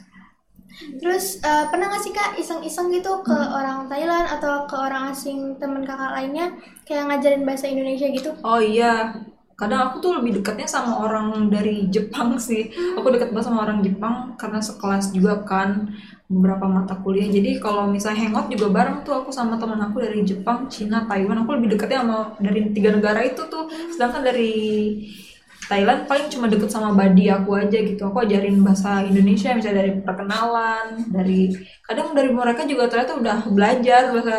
Terus 0.77 1.41
uh, 1.41 1.73
pernah 1.73 1.89
gak 1.89 2.05
sih 2.05 2.13
kak 2.13 2.37
iseng-iseng 2.37 2.93
gitu 2.93 3.25
ke 3.25 3.33
hmm. 3.33 3.49
orang 3.57 3.79
Thailand 3.89 4.29
atau 4.29 4.69
ke 4.69 4.77
orang 4.77 5.09
asing 5.09 5.57
temen 5.57 5.89
kakak 5.89 6.13
lainnya 6.13 6.53
kayak 6.85 7.09
ngajarin 7.09 7.49
bahasa 7.49 7.65
Indonesia 7.65 8.07
gitu? 8.13 8.37
Oh 8.45 8.61
iya, 8.61 9.17
kadang 9.57 9.89
aku 9.89 10.05
tuh 10.05 10.13
lebih 10.21 10.41
dekatnya 10.41 10.69
sama 10.69 11.01
orang 11.01 11.49
dari 11.49 11.89
Jepang 11.89 12.37
sih. 12.47 12.69
Aku 13.01 13.09
dekat 13.09 13.33
banget 13.33 13.49
sama 13.49 13.65
orang 13.65 13.81
Jepang 13.81 14.37
karena 14.37 14.61
sekelas 14.61 15.11
juga 15.17 15.43
kan 15.49 15.97
beberapa 16.29 16.69
mata 16.69 16.95
kuliah. 17.01 17.27
Jadi 17.27 17.57
kalau 17.57 17.89
misalnya 17.89 18.29
hangout 18.29 18.53
juga 18.53 18.69
bareng 18.69 19.03
tuh 19.03 19.25
aku 19.25 19.33
sama 19.33 19.57
teman 19.57 19.81
aku 19.81 20.05
dari 20.05 20.21
Jepang 20.23 20.69
Cina 20.69 21.09
Taiwan. 21.09 21.43
Aku 21.43 21.57
lebih 21.57 21.75
dekatnya 21.75 22.05
sama 22.05 22.37
dari 22.37 22.61
tiga 22.77 22.93
negara 22.93 23.25
itu 23.25 23.43
tuh. 23.49 23.67
Sedangkan 23.91 24.23
dari 24.23 24.53
Thailand 25.67 26.07
paling 26.07 26.31
cuma 26.31 26.47
deket 26.47 26.71
sama 26.71 26.95
badi 26.95 27.27
aku 27.33 27.57
aja 27.57 27.79
gitu. 27.81 28.13
Aku 28.13 28.23
ajarin 28.23 28.61
bahasa 28.61 29.03
Indonesia 29.09 29.57
misalnya 29.57 29.83
dari 29.83 29.93
perkenalan 30.05 30.87
dari 31.11 31.41
kadang 31.83 32.13
dari 32.13 32.31
mereka 32.31 32.69
juga 32.69 32.93
ternyata 32.93 33.19
udah 33.19 33.39
belajar 33.51 34.13
bahasa 34.13 34.39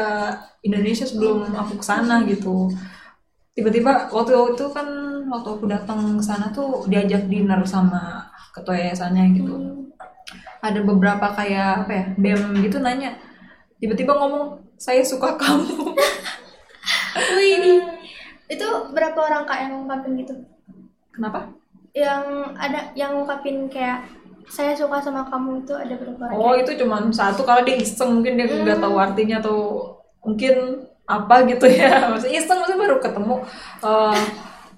Indonesia 0.62 1.10
sebelum 1.10 1.51
aku 1.58 1.82
ke 1.82 1.86
sana 1.88 2.23
gitu 2.27 2.71
tiba-tiba 3.58 4.06
waktu 4.13 4.54
itu 4.54 4.65
kan 4.70 4.86
waktu 5.34 5.50
aku 5.58 5.65
datang 5.65 6.22
ke 6.22 6.24
sana 6.24 6.54
tuh 6.54 6.86
diajak 6.86 7.26
dinner 7.26 7.58
sama 7.65 8.30
ketua 8.54 8.78
yayasannya 8.78 9.34
gitu. 9.34 9.54
Hmm. 9.58 9.89
ada 10.62 10.82
beberapa 10.86 11.34
kayak 11.34 11.86
apa 11.86 11.91
ya 11.93 12.06
bem 12.17 12.41
gitu 12.62 12.78
nanya 12.78 13.17
tiba-tiba 13.82 14.13
ngomong 14.13 14.62
saya 14.78 15.02
suka 15.02 15.34
kamu 15.38 15.74
Wih, 17.17 17.82
itu 18.46 18.67
berapa 18.93 19.17
orang 19.17 19.43
kak 19.50 19.60
yang 19.65 19.72
ngungkapin 19.82 20.13
gitu? 20.22 20.34
Kenapa? 21.10 21.50
Yang 21.98 22.24
ada 22.54 22.80
yang 22.93 23.17
ngungkapin 23.17 23.65
kayak 23.74 24.06
saya 24.48 24.78
suka 24.78 25.02
sama 25.02 25.28
kamu 25.28 25.65
itu 25.65 25.74
ada 25.74 25.98
berapa 25.98 26.22
orang? 26.30 26.38
Oh 26.38 26.54
itu 26.54 26.78
cuma 26.78 27.02
satu 27.10 27.41
kalau 27.43 27.65
dia 27.65 27.82
iseng 27.82 28.22
mungkin 28.22 28.38
dia 28.38 28.46
nggak 28.48 28.78
hmm. 28.80 28.86
tahu 28.86 28.96
artinya 29.02 29.38
atau 29.41 29.60
mungkin 30.22 30.86
apa 31.08 31.36
gitu 31.48 31.65
ya. 31.72 32.04
Maksudnya 32.12 32.36
iseng 32.43 32.60
maksudnya 32.60 32.84
baru 32.84 32.96
ketemu 33.00 33.36
uh, 33.82 34.22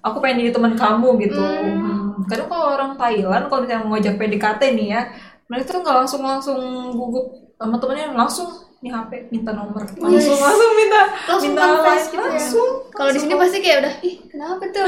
aku 0.06 0.18
pengen 0.24 0.46
jadi 0.46 0.52
teman 0.56 0.74
kamu 0.78 1.10
gitu. 1.26 1.42
Hmm. 1.42 2.22
kadang 2.30 2.48
kalau 2.52 2.66
orang 2.78 2.92
Thailand 3.00 3.44
kalau 3.50 3.60
misalnya 3.66 3.82
mau 3.82 3.92
ngajak 3.98 4.16
PDKT 4.20 4.62
nih 4.76 4.88
ya 4.92 5.02
mereka 5.50 5.74
tuh 5.74 5.82
nggak 5.82 5.98
langsung 6.06 6.22
langsung 6.22 6.60
gugup 6.94 7.26
sama 7.58 7.76
temennya 7.82 8.14
langsung 8.14 8.48
nih 8.80 8.92
HP 8.96 9.12
minta 9.34 9.52
nomor. 9.52 9.84
Langsung 9.84 10.38
yes. 10.40 10.40
langsung 10.40 10.72
minta 10.78 11.02
langsung 11.28 11.52
minta 11.52 11.68
like 11.84 12.08
gitu 12.08 12.24
langsung 12.24 12.70
ya. 12.70 12.96
kalau 12.96 13.10
di 13.12 13.20
sini 13.20 13.34
pasti 13.36 13.58
kayak 13.60 13.78
udah 13.84 13.94
ih 14.06 14.16
kenapa 14.32 14.64
tuh? 14.72 14.84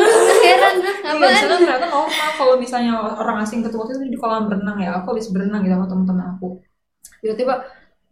Heran 0.45 0.75
apa 1.03 1.23
iya, 1.27 1.43
ternyata 1.43 1.87
normal 1.91 2.29
kalau 2.39 2.55
misalnya 2.55 2.93
orang 3.19 3.43
asing 3.43 3.59
ketemu 3.65 3.83
itu 3.91 4.15
di 4.15 4.19
kolam 4.21 4.47
berenang 4.47 4.79
ya 4.79 4.95
aku 5.01 5.17
habis 5.17 5.27
berenang 5.33 5.59
gitu 5.65 5.75
sama 5.75 5.87
teman-teman 5.91 6.25
aku. 6.37 6.47
Tiba-tiba 7.19 7.53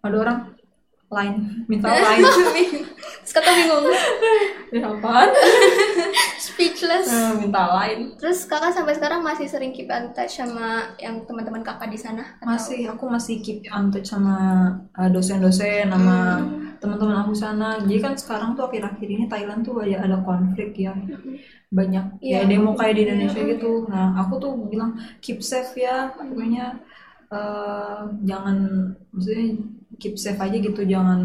ada 0.03 0.15
orang 0.19 0.37
lain. 1.09 1.65
Minta 1.65 1.89
lain. 2.05 2.23
Terus 3.19 3.31
kakak 3.35 3.53
bingung, 3.55 3.85
ini 4.69 4.79
apaan? 4.81 5.29
Speechless. 6.39 7.07
Eh, 7.07 7.33
minta 7.37 7.63
lain. 7.71 8.13
Terus 8.15 8.45
kakak 8.45 8.71
sampai 8.71 8.93
sekarang 8.93 9.21
masih 9.21 9.45
sering 9.45 9.69
keep 9.69 9.85
in 9.87 10.13
touch 10.13 10.33
sama 10.35 10.93
yang 10.97 11.25
teman-teman 11.25 11.61
kakak 11.61 11.89
di 11.89 11.97
sana? 11.97 12.23
Atau- 12.37 12.49
masih 12.49 12.79
aku 12.87 13.05
masih 13.05 13.35
keep 13.39 13.65
on 13.69 13.89
touch 13.89 14.07
sama 14.07 14.35
uh, 14.93 15.09
dosen-dosen 15.09 15.89
sama 15.89 16.41
teman-teman 16.79 17.21
aku 17.21 17.33
sana. 17.33 17.77
Jadi 17.79 17.97
kan 17.99 18.13
sekarang 18.15 18.53
tuh 18.53 18.65
akhir-akhir 18.65 19.07
ini 19.07 19.25
Thailand 19.25 19.61
tuh 19.61 19.81
ada 19.81 19.99
ada 19.99 20.17
konflik 20.21 20.73
ya. 20.75 20.93
Banyak 21.69 22.17
ya 22.19 22.41
Iya. 22.41 22.49
demo 22.49 22.73
kayak 22.73 22.95
di 22.95 23.01
Indonesia 23.05 23.41
gitu. 23.45 23.85
Nah 23.85 24.17
aku 24.17 24.37
tuh 24.37 24.51
bilang 24.65 24.93
keep 25.19 25.41
safe 25.41 25.73
ya 25.75 26.09
pokoknya. 26.13 26.81
Uh, 27.29 28.09
jangan 28.25 28.57
maksudnya 29.13 29.53
keep 29.97 30.13
safe 30.21 30.37
aja 30.37 30.53
gitu 30.53 30.85
jangan 30.85 31.19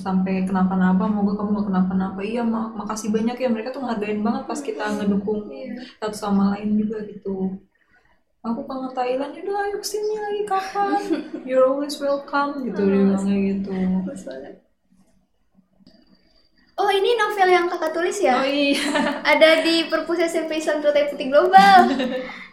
sampai 0.00 0.48
kenapa-napa 0.48 1.04
moga 1.04 1.36
kamu 1.36 1.60
gak 1.60 1.66
kenapa-napa 1.68 2.20
iya 2.24 2.40
mak 2.40 2.72
makasih 2.72 3.12
banyak 3.12 3.36
ya 3.36 3.48
mereka 3.52 3.76
tuh 3.76 3.84
ngehargain 3.84 4.24
banget 4.24 4.42
pas 4.48 4.60
kita 4.64 4.84
ngedukung 4.96 5.44
satu 6.00 6.16
sama 6.16 6.56
lain 6.56 6.80
juga 6.80 7.04
gitu 7.04 7.60
aku 8.40 8.64
kangen 8.64 8.92
Thailand 8.96 9.36
ya 9.36 9.42
udah 9.44 9.56
ayo 9.68 9.76
ke 9.76 9.86
sini 9.86 10.16
lagi 10.16 10.42
kapan 10.48 11.00
you're 11.44 11.68
always 11.68 12.00
welcome 12.00 12.64
gitu 12.64 12.80
dia 12.80 13.04
bilangnya 13.04 13.36
gitu. 13.52 13.72
Oh 16.80 16.88
ini 16.88 17.12
novel 17.12 17.48
yang 17.52 17.68
kakak 17.68 17.92
tulis 17.92 18.16
ya? 18.24 18.40
oh 18.40 18.48
iya 18.48 18.80
Ada 19.20 19.60
di 19.60 19.84
perpus 19.92 20.16
SMP 20.16 20.64
Islam 20.64 20.80
Tertai 20.80 21.12
Putih 21.12 21.28
Global. 21.28 21.76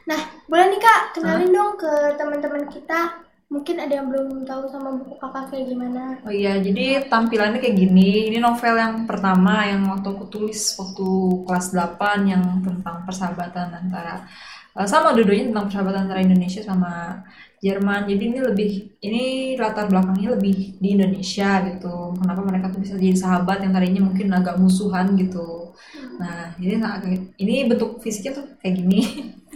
Nah, 0.07 0.23
boleh 0.47 0.71
nih 0.71 0.79
kak, 0.79 1.19
kenalin 1.19 1.51
dong 1.51 1.75
ke 1.75 1.91
teman-teman 2.15 2.63
kita. 2.71 3.26
Mungkin 3.47 3.79
ada 3.79 3.93
yang 4.03 4.11
belum 4.11 4.43
tahu 4.43 4.67
sama 4.67 4.99
buku 4.99 5.15
kakak 5.23 5.45
kayak 5.55 5.65
gimana. 5.71 6.19
Oh 6.27 6.33
iya, 6.35 6.59
jadi 6.59 7.07
tampilannya 7.07 7.63
kayak 7.63 7.77
gini. 7.79 8.27
Ini 8.27 8.43
novel 8.43 8.75
yang 8.75 9.07
pertama 9.07 9.63
yang 9.63 9.87
waktu 9.87 10.07
aku 10.11 10.25
tulis 10.27 10.59
waktu 10.75 11.07
kelas 11.47 11.65
8 11.71 12.27
yang 12.27 12.43
tentang 12.59 13.07
persahabatan 13.07 13.71
antara 13.71 14.27
eh, 14.75 14.83
sama 14.83 15.15
dua-duanya 15.15 15.55
tentang 15.55 15.65
persahabatan 15.71 16.01
antara 16.11 16.19
Indonesia 16.27 16.59
sama 16.59 17.23
Jerman. 17.63 18.01
Jadi 18.11 18.23
ini 18.35 18.39
lebih 18.43 18.69
ini 18.99 19.23
latar 19.55 19.87
belakangnya 19.87 20.35
lebih 20.35 20.75
di 20.83 20.87
Indonesia 20.99 21.49
gitu. 21.71 21.95
Kenapa 22.19 22.41
mereka 22.43 22.67
tuh 22.75 22.83
bisa 22.83 22.99
jadi 22.99 23.15
sahabat 23.15 23.63
yang 23.63 23.71
tadinya 23.71 24.01
mungkin 24.11 24.27
agak 24.35 24.59
musuhan 24.59 25.15
gitu. 25.15 25.71
Nah, 26.19 26.51
ini 26.59 26.75
agak- 26.83 27.31
ini 27.39 27.55
bentuk 27.63 28.03
fisiknya 28.03 28.43
tuh 28.43 28.45
kayak 28.59 28.75
gini. 28.75 29.01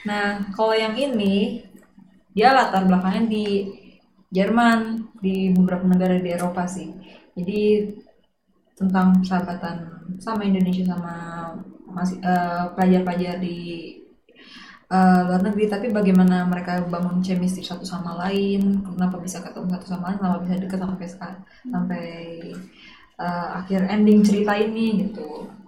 Nah, 0.00 0.48
kalau 0.56 0.72
yang 0.72 0.96
ini 0.96 1.60
dia 2.34 2.54
latar 2.54 2.86
belakangnya 2.86 3.24
di 3.26 3.46
Jerman, 4.30 5.10
di 5.18 5.50
beberapa 5.50 5.82
negara 5.90 6.14
di 6.22 6.30
Eropa 6.30 6.62
sih. 6.70 6.86
Jadi 7.34 7.90
tentang 8.78 9.18
persahabatan 9.20 9.76
sama 10.22 10.46
Indonesia 10.46 10.86
sama 10.86 11.14
masih 11.90 12.22
eh, 12.22 12.64
pelajar-pelajar 12.78 13.42
di 13.42 13.58
eh, 14.86 15.20
luar 15.26 15.42
negeri, 15.42 15.66
tapi 15.66 15.86
bagaimana 15.90 16.46
mereka 16.46 16.78
bangun 16.86 17.18
chemistry 17.18 17.66
satu 17.66 17.82
sama 17.82 18.14
lain, 18.26 18.86
kenapa 18.86 19.18
bisa 19.18 19.42
ketemu 19.42 19.66
satu 19.74 19.86
sama 19.90 20.14
lain, 20.14 20.18
kenapa 20.22 20.38
bisa 20.46 20.54
dekat 20.62 20.78
sampai 20.78 21.08
sampai 21.66 22.06
eh, 23.18 23.48
akhir 23.58 23.80
ending 23.90 24.22
cerita 24.22 24.54
ini. 24.54 25.10
Gitu. 25.10 25.59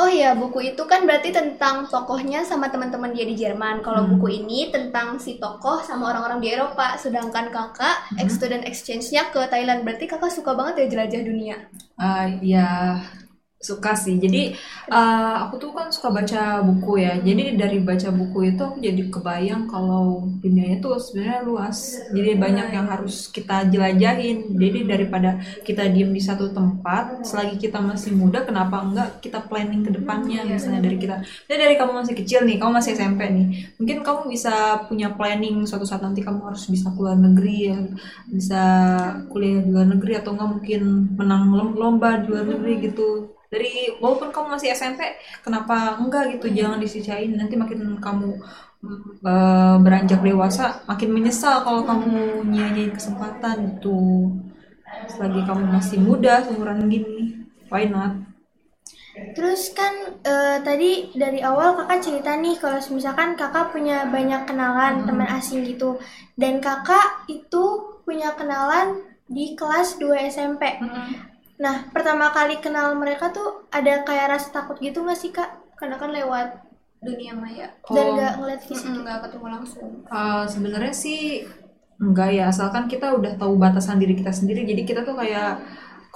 Oh 0.00 0.08
iya, 0.18 0.30
buku 0.40 0.58
itu 0.70 0.82
kan 0.92 1.00
berarti 1.08 1.30
tentang 1.38 1.76
tokohnya 1.92 2.40
sama 2.50 2.66
teman-teman 2.72 3.10
dia 3.16 3.26
di 3.30 3.34
Jerman. 3.42 3.76
Kalau 3.86 4.02
Hmm. 4.02 4.10
buku 4.10 4.28
ini 4.40 4.60
tentang 4.74 5.08
si 5.24 5.32
tokoh 5.42 5.78
sama 5.88 6.04
orang-orang 6.14 6.38
di 6.42 6.48
Eropa. 6.54 6.86
Sedangkan 7.04 7.46
kakak 7.56 7.96
ex 8.22 8.28
student 8.38 8.62
exchange-nya 8.70 9.22
ke 9.34 9.40
Thailand. 9.52 9.80
Berarti 9.84 10.04
kakak 10.12 10.30
suka 10.36 10.50
banget 10.58 10.74
ya 10.80 10.86
jelajah 10.92 11.22
dunia. 11.30 11.56
Ah, 11.98 12.26
ya 12.42 12.66
suka 13.60 13.90
sih. 13.98 14.14
Jadi 14.22 14.54
eh, 14.92 15.34
aku 15.42 15.54
tuh 15.62 15.70
kan 15.76 15.88
suka 15.94 16.08
baca 16.14 16.38
buku 16.66 16.90
ya. 17.04 17.12
Jadi 17.26 17.42
dari 17.60 17.78
baca 17.82 18.08
buku 18.14 18.38
itu 18.54 18.60
aku 18.68 18.78
jadi 18.88 19.02
kebayang 19.12 19.62
kalau 19.72 20.26
dunia 20.42 20.66
itu 20.78 20.88
sebenarnya 21.04 21.40
luas. 21.48 21.78
Jadi 22.14 22.30
banyak 22.38 22.66
yang 22.76 22.86
harus 22.92 23.14
kita 23.34 23.66
jelajahin. 23.72 24.36
Jadi 24.62 24.78
daripada 24.90 25.30
kita 25.66 25.82
diem 25.92 26.10
di 26.14 26.22
satu 26.22 26.50
tempat, 26.54 27.04
selagi 27.26 27.56
kita 27.68 27.78
masih 27.82 28.12
muda, 28.14 28.38
kenapa 28.48 28.76
enggak 28.86 29.08
kita 29.24 29.38
planning 29.48 29.82
ke 29.86 29.90
depannya? 29.96 30.46
Misalnya 30.46 30.80
dari 30.86 30.96
kita, 31.02 31.14
jadi 31.48 31.58
dari 31.68 31.74
kamu 31.80 31.92
masih 32.04 32.14
kecil 32.18 32.40
nih, 32.48 32.56
kamu 32.60 32.72
masih 32.78 32.92
SMP 32.96 33.20
nih, 33.30 33.46
mungkin 33.78 33.98
kamu 34.06 34.20
bisa 34.32 34.52
punya 34.88 35.08
planning 35.18 35.66
suatu 35.68 35.84
saat 35.88 36.02
nanti 36.06 36.20
kamu 36.26 36.40
harus 36.48 36.64
bisa 36.70 36.88
keluar 36.94 37.16
negeri 37.18 37.54
ya, 37.70 37.78
bisa 38.28 38.62
kuliah 39.30 39.60
di 39.64 39.70
luar 39.74 39.88
negeri 39.94 40.12
atau 40.20 40.30
enggak 40.34 40.50
mungkin 40.54 40.80
menang 41.18 41.42
lom- 41.56 41.76
lomba 41.80 42.08
di 42.22 42.26
luar 42.30 42.44
negeri 42.52 42.72
gitu 42.90 43.02
dari 43.52 43.96
walaupun 44.02 44.28
kamu 44.34 44.46
masih 44.56 44.68
SMP 44.76 45.00
kenapa 45.44 45.96
enggak 46.00 46.36
gitu? 46.36 46.46
Jangan 46.52 46.78
disisain. 46.80 47.30
Nanti 47.32 47.54
makin 47.56 47.96
kamu 47.98 48.30
eh, 49.26 49.76
beranjak 49.84 50.20
dewasa 50.22 50.84
makin 50.90 51.10
menyesal 51.16 51.64
kalau 51.66 51.82
kamu 51.88 52.44
nyanyiin 52.52 52.92
kesempatan 52.94 53.56
gitu. 53.76 54.30
Selagi 55.08 55.40
kamu 55.48 55.64
masih 55.72 55.98
muda 56.00 56.44
seumuran 56.44 56.86
gini 56.92 57.48
why 57.72 57.84
not? 57.88 58.12
Terus 59.34 59.74
kan 59.74 59.94
eh, 60.22 60.58
tadi 60.62 61.10
dari 61.16 61.42
awal 61.42 61.74
kakak 61.78 62.00
cerita 62.06 62.32
nih 62.38 62.54
kalau 62.62 62.78
misalkan 62.94 63.34
kakak 63.34 63.74
punya 63.74 64.06
banyak 64.06 64.46
kenalan 64.46 65.02
teman 65.08 65.28
asing 65.38 65.66
gitu. 65.66 65.98
Dan 66.38 66.62
kakak 66.62 67.26
itu 67.26 67.64
punya 68.06 68.32
kenalan 68.38 69.02
di 69.28 69.52
kelas 69.58 69.98
2 70.00 70.16
SMP. 70.30 70.62
Nah 71.58 71.90
pertama 71.90 72.30
kali 72.30 72.62
kenal 72.62 72.94
mereka 72.94 73.30
tuh 73.30 73.66
ada 73.68 74.02
kayak 74.02 74.38
rasa 74.38 74.48
takut 74.50 74.78
gitu 74.78 75.02
nggak 75.02 75.18
sih 75.18 75.30
kak? 75.30 75.50
Karena 75.74 75.98
kan 75.98 76.10
lewat 76.10 76.48
dunia 76.98 77.34
maya. 77.34 77.70
Dan 77.86 78.04
Oh. 78.04 78.14
nggak 78.18 78.32
ngeliat 78.38 78.62
fisik. 78.62 78.86
Mm-mm, 78.90 79.02
nggak 79.06 79.18
ketemu 79.26 79.46
langsung. 79.50 79.90
Uh, 80.06 80.42
sebenarnya 80.46 80.94
sih 80.94 81.46
enggak 81.98 82.30
ya 82.30 82.46
asalkan 82.46 82.86
kita 82.86 83.10
udah 83.10 83.34
tahu 83.34 83.58
batasan 83.58 83.98
diri 83.98 84.14
kita 84.14 84.30
sendiri 84.30 84.62
jadi 84.62 84.82
kita 84.86 85.00
tuh 85.02 85.18
kayak 85.18 85.58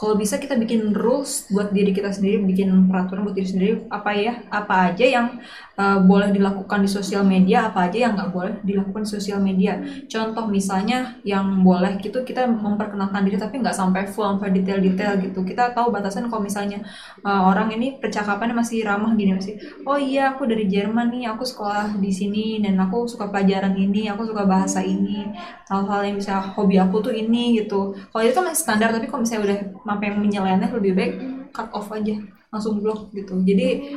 kalau 0.02 0.18
bisa 0.18 0.34
kita 0.42 0.58
bikin 0.58 0.90
rules 0.90 1.46
buat 1.46 1.70
diri 1.70 1.94
kita 1.94 2.10
sendiri 2.10 2.42
bikin 2.42 2.90
peraturan 2.90 3.22
buat 3.22 3.38
diri 3.38 3.46
sendiri 3.46 3.72
apa 3.86 4.10
ya 4.18 4.34
apa 4.50 4.90
aja 4.90 5.06
yang 5.06 5.38
uh, 5.78 6.02
boleh 6.02 6.34
dilakukan 6.34 6.82
di 6.82 6.90
sosial 6.90 7.22
media 7.22 7.70
apa 7.70 7.86
aja 7.86 8.10
yang 8.10 8.18
nggak 8.18 8.30
boleh 8.34 8.54
dilakukan 8.66 9.06
di 9.06 9.10
sosial 9.14 9.38
media. 9.38 9.78
Contoh 10.10 10.50
misalnya 10.50 11.22
yang 11.22 11.62
boleh 11.62 12.02
gitu 12.02 12.26
kita 12.26 12.50
memperkenalkan 12.50 13.22
diri 13.22 13.38
tapi 13.38 13.62
nggak 13.62 13.76
sampai 13.78 14.10
full 14.10 14.26
sampai 14.26 14.50
detail-detail 14.50 15.22
gitu. 15.22 15.46
Kita 15.46 15.70
tahu 15.70 15.94
batasan 15.94 16.26
kalau 16.26 16.42
misalnya 16.42 16.82
uh, 17.22 17.46
orang 17.46 17.70
ini 17.70 18.02
percakapannya 18.02 18.58
masih 18.58 18.82
ramah 18.82 19.14
gini 19.14 19.38
masih 19.38 19.54
oh 19.86 19.96
iya 19.96 20.34
aku 20.34 20.50
dari 20.50 20.66
Jerman 20.66 21.14
nih 21.14 21.30
aku 21.30 21.46
sekolah 21.46 21.94
di 22.02 22.10
sini 22.10 22.58
dan 22.58 22.74
aku 22.82 23.06
suka 23.06 23.30
pelajaran 23.30 23.78
ini 23.78 24.10
aku 24.10 24.26
suka 24.26 24.42
bahasa 24.50 24.82
ini. 24.82 25.30
Hal-hal 25.70 26.10
yang 26.10 26.16
bisa 26.18 26.42
hobi 26.58 26.76
aku 26.76 27.00
tuh 27.00 27.14
ini 27.14 27.62
gitu. 27.62 27.94
Kalau 28.10 28.22
itu 28.26 28.34
kan 28.34 28.44
masih 28.50 28.60
standar 28.66 28.90
tapi 28.90 29.06
kalau 29.06 29.22
misalnya 29.22 29.42
udah 29.46 29.58
sampai 29.92 30.08
menyeleneh 30.16 30.70
lebih 30.72 30.92
baik 30.96 31.14
cut 31.52 31.68
off 31.76 31.92
aja 31.92 32.16
langsung 32.52 32.84
blok 32.84 33.08
gitu. 33.16 33.40
Jadi 33.40 33.96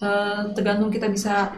eh, 0.00 0.40
tergantung 0.56 0.88
kita 0.88 1.12
bisa 1.12 1.52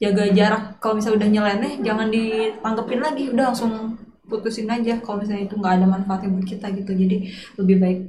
jaga 0.00 0.24
jarak. 0.32 0.80
Kalau 0.80 0.96
misalnya 0.96 1.18
udah 1.24 1.30
nyeleneh 1.30 1.72
jangan 1.84 2.08
ditanggepin 2.08 3.00
lagi 3.04 3.24
udah 3.32 3.44
langsung 3.52 3.72
putusin 4.24 4.68
aja 4.72 4.96
kalau 5.04 5.20
misalnya 5.20 5.44
itu 5.44 5.54
nggak 5.60 5.74
ada 5.80 5.86
manfaatnya 5.86 6.32
buat 6.32 6.46
kita 6.48 6.66
gitu. 6.72 6.92
Jadi 6.96 7.16
lebih 7.60 7.76
baik. 7.80 8.00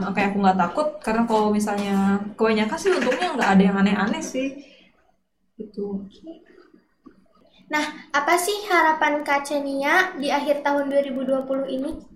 Makanya 0.00 0.26
aku 0.32 0.38
nggak 0.40 0.58
takut 0.58 0.88
karena 1.04 1.22
kalau 1.28 1.48
misalnya 1.52 1.96
kebanyakan 2.36 2.78
sih 2.80 2.90
untungnya 2.96 3.28
nggak 3.36 3.50
ada 3.52 3.62
yang 3.62 3.76
aneh-aneh 3.76 4.22
sih. 4.24 4.48
Gitu. 5.60 6.08
Nah 7.68 7.84
apa 8.10 8.34
sih 8.40 8.64
harapan 8.66 9.20
Kak 9.20 9.44
Cenia 9.44 10.16
di 10.16 10.32
akhir 10.32 10.64
tahun 10.64 10.88
2020 10.88 11.76
ini? 11.76 12.09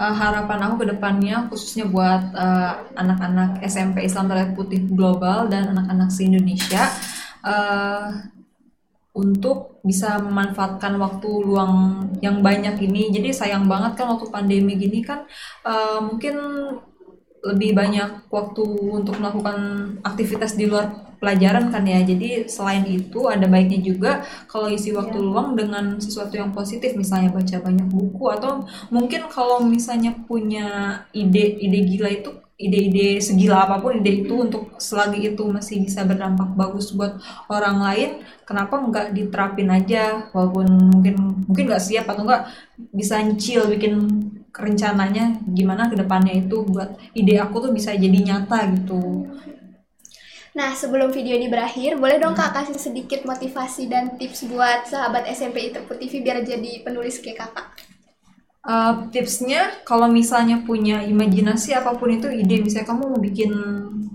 Uh, 0.00 0.14
harapan 0.14 0.58
aku 0.66 0.82
ke 0.82 0.86
depannya 0.90 1.46
khususnya 1.46 1.86
buat 1.86 2.34
uh, 2.34 2.90
anak-anak 2.98 3.62
SMP 3.62 4.02
Islam 4.02 4.26
Terlihat 4.26 4.52
Putih 4.58 4.82
Global 4.90 5.46
dan 5.46 5.70
anak-anak 5.70 6.10
se-Indonesia 6.10 6.90
uh, 7.46 8.10
untuk 9.12 9.78
bisa 9.84 10.16
memanfaatkan 10.22 10.96
waktu 10.96 11.28
luang 11.28 12.08
yang 12.24 12.40
banyak 12.40 12.80
ini. 12.80 13.12
Jadi 13.12 13.30
sayang 13.34 13.68
banget 13.68 14.00
kan 14.00 14.08
waktu 14.10 14.26
pandemi 14.32 14.74
gini 14.74 15.04
kan 15.04 15.28
uh, 15.66 16.00
mungkin 16.00 16.34
lebih 17.42 17.74
banyak 17.74 18.30
waktu 18.30 18.62
untuk 18.90 19.18
melakukan 19.18 19.58
aktivitas 20.06 20.54
di 20.54 20.70
luar 20.70 21.14
pelajaran 21.18 21.70
kan 21.70 21.86
ya. 21.86 22.02
Jadi 22.02 22.46
selain 22.46 22.86
itu 22.86 23.26
ada 23.26 23.46
baiknya 23.46 23.82
juga 23.82 24.22
kalau 24.46 24.70
isi 24.70 24.94
waktu 24.94 25.18
luang 25.18 25.54
dengan 25.58 25.98
sesuatu 25.98 26.34
yang 26.34 26.54
positif 26.54 26.94
misalnya 26.94 27.34
baca 27.34 27.58
banyak 27.62 27.86
buku 27.90 28.24
atau 28.30 28.66
mungkin 28.90 29.26
kalau 29.30 29.62
misalnya 29.62 30.14
punya 30.26 31.02
ide 31.14 31.58
ide 31.62 31.78
gila 31.86 32.10
itu 32.10 32.30
ide-ide 32.62 33.18
segila 33.18 33.66
apa 33.66 33.82
pun 33.82 33.98
ide 33.98 34.22
itu 34.22 34.34
untuk 34.38 34.78
selagi 34.78 35.34
itu 35.34 35.42
masih 35.50 35.82
bisa 35.82 36.06
berdampak 36.06 36.54
bagus 36.54 36.94
buat 36.94 37.18
orang 37.50 37.82
lain 37.82 38.10
kenapa 38.46 38.78
nggak 38.78 39.06
diterapin 39.18 39.66
aja 39.66 40.30
walaupun 40.30 40.70
mungkin 40.94 41.14
mungkin 41.50 41.64
nggak 41.66 41.82
siap 41.82 42.06
atau 42.06 42.22
nggak 42.22 42.42
bisa 42.94 43.18
nyicil 43.18 43.66
bikin 43.66 43.94
rencananya 44.52 45.40
gimana 45.48 45.88
ke 45.88 45.96
depannya 45.96 46.44
itu 46.44 46.64
buat 46.68 46.92
ide 47.16 47.40
aku 47.40 47.68
tuh 47.68 47.72
bisa 47.72 47.96
jadi 47.96 48.18
nyata 48.20 48.68
gitu 48.76 49.26
Nah, 50.52 50.76
sebelum 50.76 51.08
video 51.08 51.32
ini 51.32 51.48
berakhir, 51.48 51.96
boleh 51.96 52.20
dong 52.20 52.36
Kak 52.36 52.52
kasih 52.52 52.76
sedikit 52.76 53.24
motivasi 53.24 53.88
dan 53.88 54.20
tips 54.20 54.44
buat 54.52 54.84
sahabat 54.84 55.24
SMP 55.32 55.72
Iterput 55.72 55.96
TV 55.96 56.20
biar 56.20 56.44
jadi 56.44 56.84
penulis 56.84 57.24
kayak 57.24 57.40
Kakak. 57.40 57.66
Uh, 58.62 59.08
tipsnya 59.10 59.82
kalau 59.82 60.06
misalnya 60.06 60.60
punya 60.62 61.02
imajinasi 61.02 61.74
apa 61.74 61.98
pun 61.98 62.14
itu 62.14 62.30
ide 62.30 62.62
misalnya 62.62 62.94
kamu 62.94 63.02
mau 63.10 63.18
bikin 63.18 63.50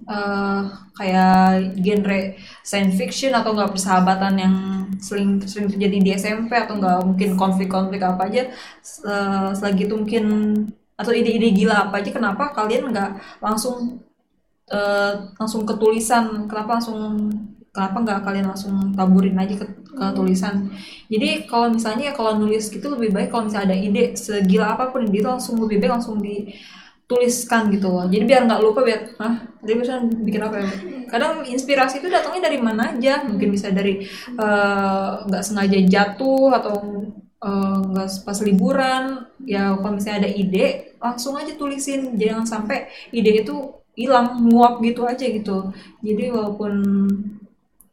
uh, 0.07 0.71
kayak 0.95 1.75
genre 1.83 2.21
science 2.63 2.95
fiction 2.95 3.35
atau 3.35 3.51
nggak 3.51 3.75
persahabatan 3.75 4.33
yang 4.39 4.55
sering 4.99 5.41
sering 5.45 5.67
terjadi 5.71 5.97
di 6.01 6.09
SMP 6.13 6.53
atau 6.57 6.77
nggak 6.77 6.97
mungkin 7.05 7.29
konflik-konflik 7.39 8.01
apa 8.03 8.27
aja 8.27 8.43
uh, 9.05 9.49
selagi 9.53 9.87
itu 9.87 9.95
mungkin 9.95 10.25
atau 10.97 11.13
ide-ide 11.13 11.53
gila 11.53 11.89
apa 11.89 12.01
aja 12.01 12.09
kenapa 12.09 12.51
kalian 12.57 12.89
nggak 12.89 13.41
langsung 13.41 14.01
uh, 14.73 15.13
langsung 15.37 15.63
ke 15.63 15.73
tulisan 15.77 16.49
kenapa 16.49 16.81
langsung 16.81 17.29
kenapa 17.77 17.97
nggak 18.01 18.19
kalian 18.25 18.45
langsung 18.49 18.73
taburin 18.97 19.37
aja 19.37 19.53
ke, 19.53 19.65
ke 19.69 20.05
tulisan? 20.17 20.73
Jadi 21.13 21.45
kalau 21.45 21.69
misalnya 21.69 22.09
kalau 22.17 22.33
nulis 22.33 22.73
gitu 22.73 22.89
lebih 22.89 23.13
baik 23.13 23.29
kalau 23.29 23.45
misalnya 23.45 23.69
ada 23.69 23.77
ide 23.77 24.17
segila 24.17 24.73
apa 24.73 24.89
pun 24.89 25.05
itu 25.05 25.21
langsung 25.21 25.61
lebih 25.61 25.85
baik 25.85 26.01
langsung 26.01 26.17
dituliskan 27.07 27.71
gitu 27.71 27.87
loh. 27.87 28.03
Jadi 28.11 28.27
biar 28.27 28.43
nggak 28.43 28.59
lupa 28.59 28.83
biar 28.83 29.15
ah 29.23 29.39
tadi 29.63 29.79
misalnya 29.79 30.11
bikin 30.27 30.43
apa 30.43 30.55
ya? 30.59 30.71
Kadang 31.07 31.47
inspirasi 31.47 32.03
itu 32.03 32.11
datangnya 32.11 32.51
dari 32.51 32.59
mana 32.59 32.91
aja. 32.91 33.23
Mungkin 33.23 33.47
bisa 33.47 33.71
dari 33.71 34.03
nggak 35.23 35.39
uh, 35.39 35.45
sengaja 35.47 35.79
jatuh 35.87 36.51
atau 36.59 36.75
nggak 37.95 38.07
uh, 38.11 38.23
pas 38.27 38.37
liburan. 38.43 39.23
Ya 39.47 39.71
kalau 39.79 39.95
misalnya 39.95 40.27
ada 40.27 40.31
ide 40.35 40.99
langsung 40.99 41.39
aja 41.39 41.55
tulisin. 41.55 42.19
Jangan 42.19 42.43
sampai 42.43 42.91
ide 43.15 43.39
itu 43.39 43.55
hilang 43.95 44.43
nguap 44.43 44.83
gitu 44.83 45.07
aja 45.07 45.23
gitu. 45.23 45.71
Jadi 46.03 46.27
walaupun 46.27 46.73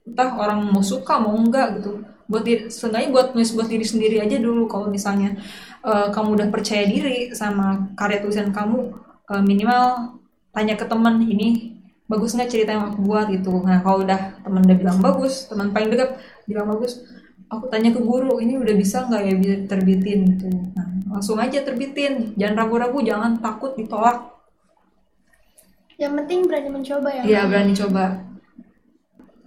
entah 0.02 0.30
orang 0.34 0.74
mau 0.74 0.82
suka 0.82 1.22
mau 1.22 1.38
enggak 1.38 1.78
gitu 1.78 2.02
buat 2.26 2.42
diri, 2.42 2.66
seenggaknya 2.66 3.14
buat 3.14 3.26
nulis 3.30 3.54
buat 3.54 3.70
diri 3.70 3.86
sendiri 3.86 4.18
aja 4.18 4.42
dulu. 4.42 4.66
Kalau 4.66 4.90
misalnya 4.90 5.38
uh, 5.86 6.10
kamu 6.10 6.34
udah 6.34 6.48
percaya 6.50 6.82
diri 6.82 7.30
sama 7.30 7.94
karya 7.94 8.18
tulisan 8.18 8.50
kamu 8.50 9.03
uh, 9.30 9.42
minimal 9.42 10.16
tanya 10.54 10.74
ke 10.78 10.86
teman 10.86 11.22
ini 11.24 11.78
bagus 12.04 12.36
nggak 12.36 12.50
cerita 12.52 12.76
yang 12.76 12.92
aku 12.92 13.00
buat? 13.04 13.26
gitu. 13.32 13.50
Nah 13.64 13.80
kalau 13.80 14.04
udah 14.04 14.40
teman 14.44 14.60
udah 14.64 14.76
bilang 14.76 14.98
bagus 15.00 15.48
teman 15.48 15.72
paling 15.72 15.88
dekat 15.92 16.20
bilang 16.44 16.68
bagus 16.68 17.00
aku 17.48 17.68
tanya 17.68 17.92
ke 17.92 18.00
guru 18.00 18.40
ini 18.40 18.60
udah 18.60 18.74
bisa 18.76 19.04
nggak 19.08 19.22
ya 19.24 19.34
bisa 19.36 19.54
terbitin 19.68 20.18
gitu. 20.36 20.48
Nah 20.76 20.86
langsung 21.18 21.40
aja 21.40 21.64
terbitin. 21.64 22.36
Jangan 22.36 22.54
ragu-ragu 22.66 22.98
jangan 23.00 23.40
takut 23.40 23.72
ditolak. 23.74 24.32
Yang 25.94 26.12
penting 26.22 26.38
berani 26.50 26.68
mencoba 26.74 27.08
ya 27.08 27.22
iya 27.22 27.40
berani 27.46 27.72
coba. 27.72 28.34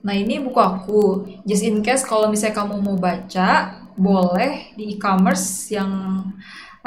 Nah 0.08 0.16
ini 0.16 0.40
buku 0.40 0.60
aku. 0.60 1.28
Just 1.44 1.68
in 1.68 1.84
case 1.84 2.08
kalau 2.08 2.32
misalnya 2.32 2.64
kamu 2.64 2.80
mau 2.80 2.96
baca, 2.96 3.84
boleh 3.98 4.72
di 4.78 4.96
e-commerce 4.96 5.74
yang 5.74 5.92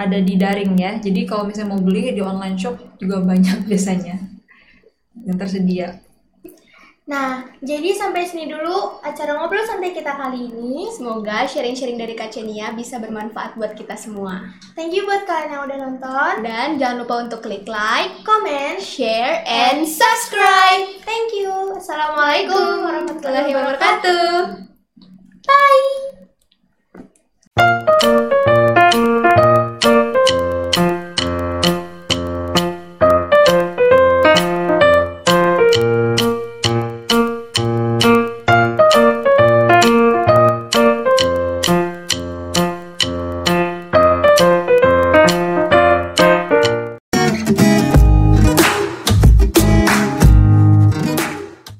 ada 0.06 0.18
di 0.20 0.34
daring 0.40 0.72
ya. 0.80 0.96
Jadi 0.96 1.28
kalau 1.28 1.44
misalnya 1.44 1.76
mau 1.76 1.82
beli 1.82 2.16
di 2.16 2.22
online 2.24 2.56
shop 2.56 2.96
juga 2.96 3.20
banyak 3.20 3.64
biasanya 3.68 4.16
yang 5.24 5.36
tersedia. 5.36 6.00
Nah, 7.10 7.42
jadi 7.58 7.90
sampai 7.90 8.22
sini 8.22 8.46
dulu 8.46 9.02
acara 9.02 9.34
ngobrol 9.34 9.66
santai 9.66 9.90
kita 9.90 10.14
kali 10.14 10.46
ini. 10.46 10.86
Semoga 10.94 11.42
sharing-sharing 11.42 11.98
dari 11.98 12.14
Kak 12.14 12.30
Cenia 12.30 12.70
bisa 12.70 13.02
bermanfaat 13.02 13.58
buat 13.58 13.74
kita 13.74 13.98
semua. 13.98 14.46
Thank 14.78 14.94
you 14.94 15.02
buat 15.10 15.26
kalian 15.26 15.50
yang 15.50 15.66
udah 15.66 15.78
nonton. 15.90 16.32
Dan 16.46 16.78
jangan 16.78 17.02
lupa 17.02 17.26
untuk 17.26 17.42
klik 17.42 17.66
like, 17.66 18.22
comment, 18.22 18.78
share, 18.78 19.42
and 19.42 19.90
subscribe. 19.90 20.86
Thank 21.02 21.34
you. 21.34 21.50
Assalamualaikum 21.74 22.86
warahmatullahi 22.86 23.50
wabarakatuh. 23.58 24.70
Bye. 25.50 25.90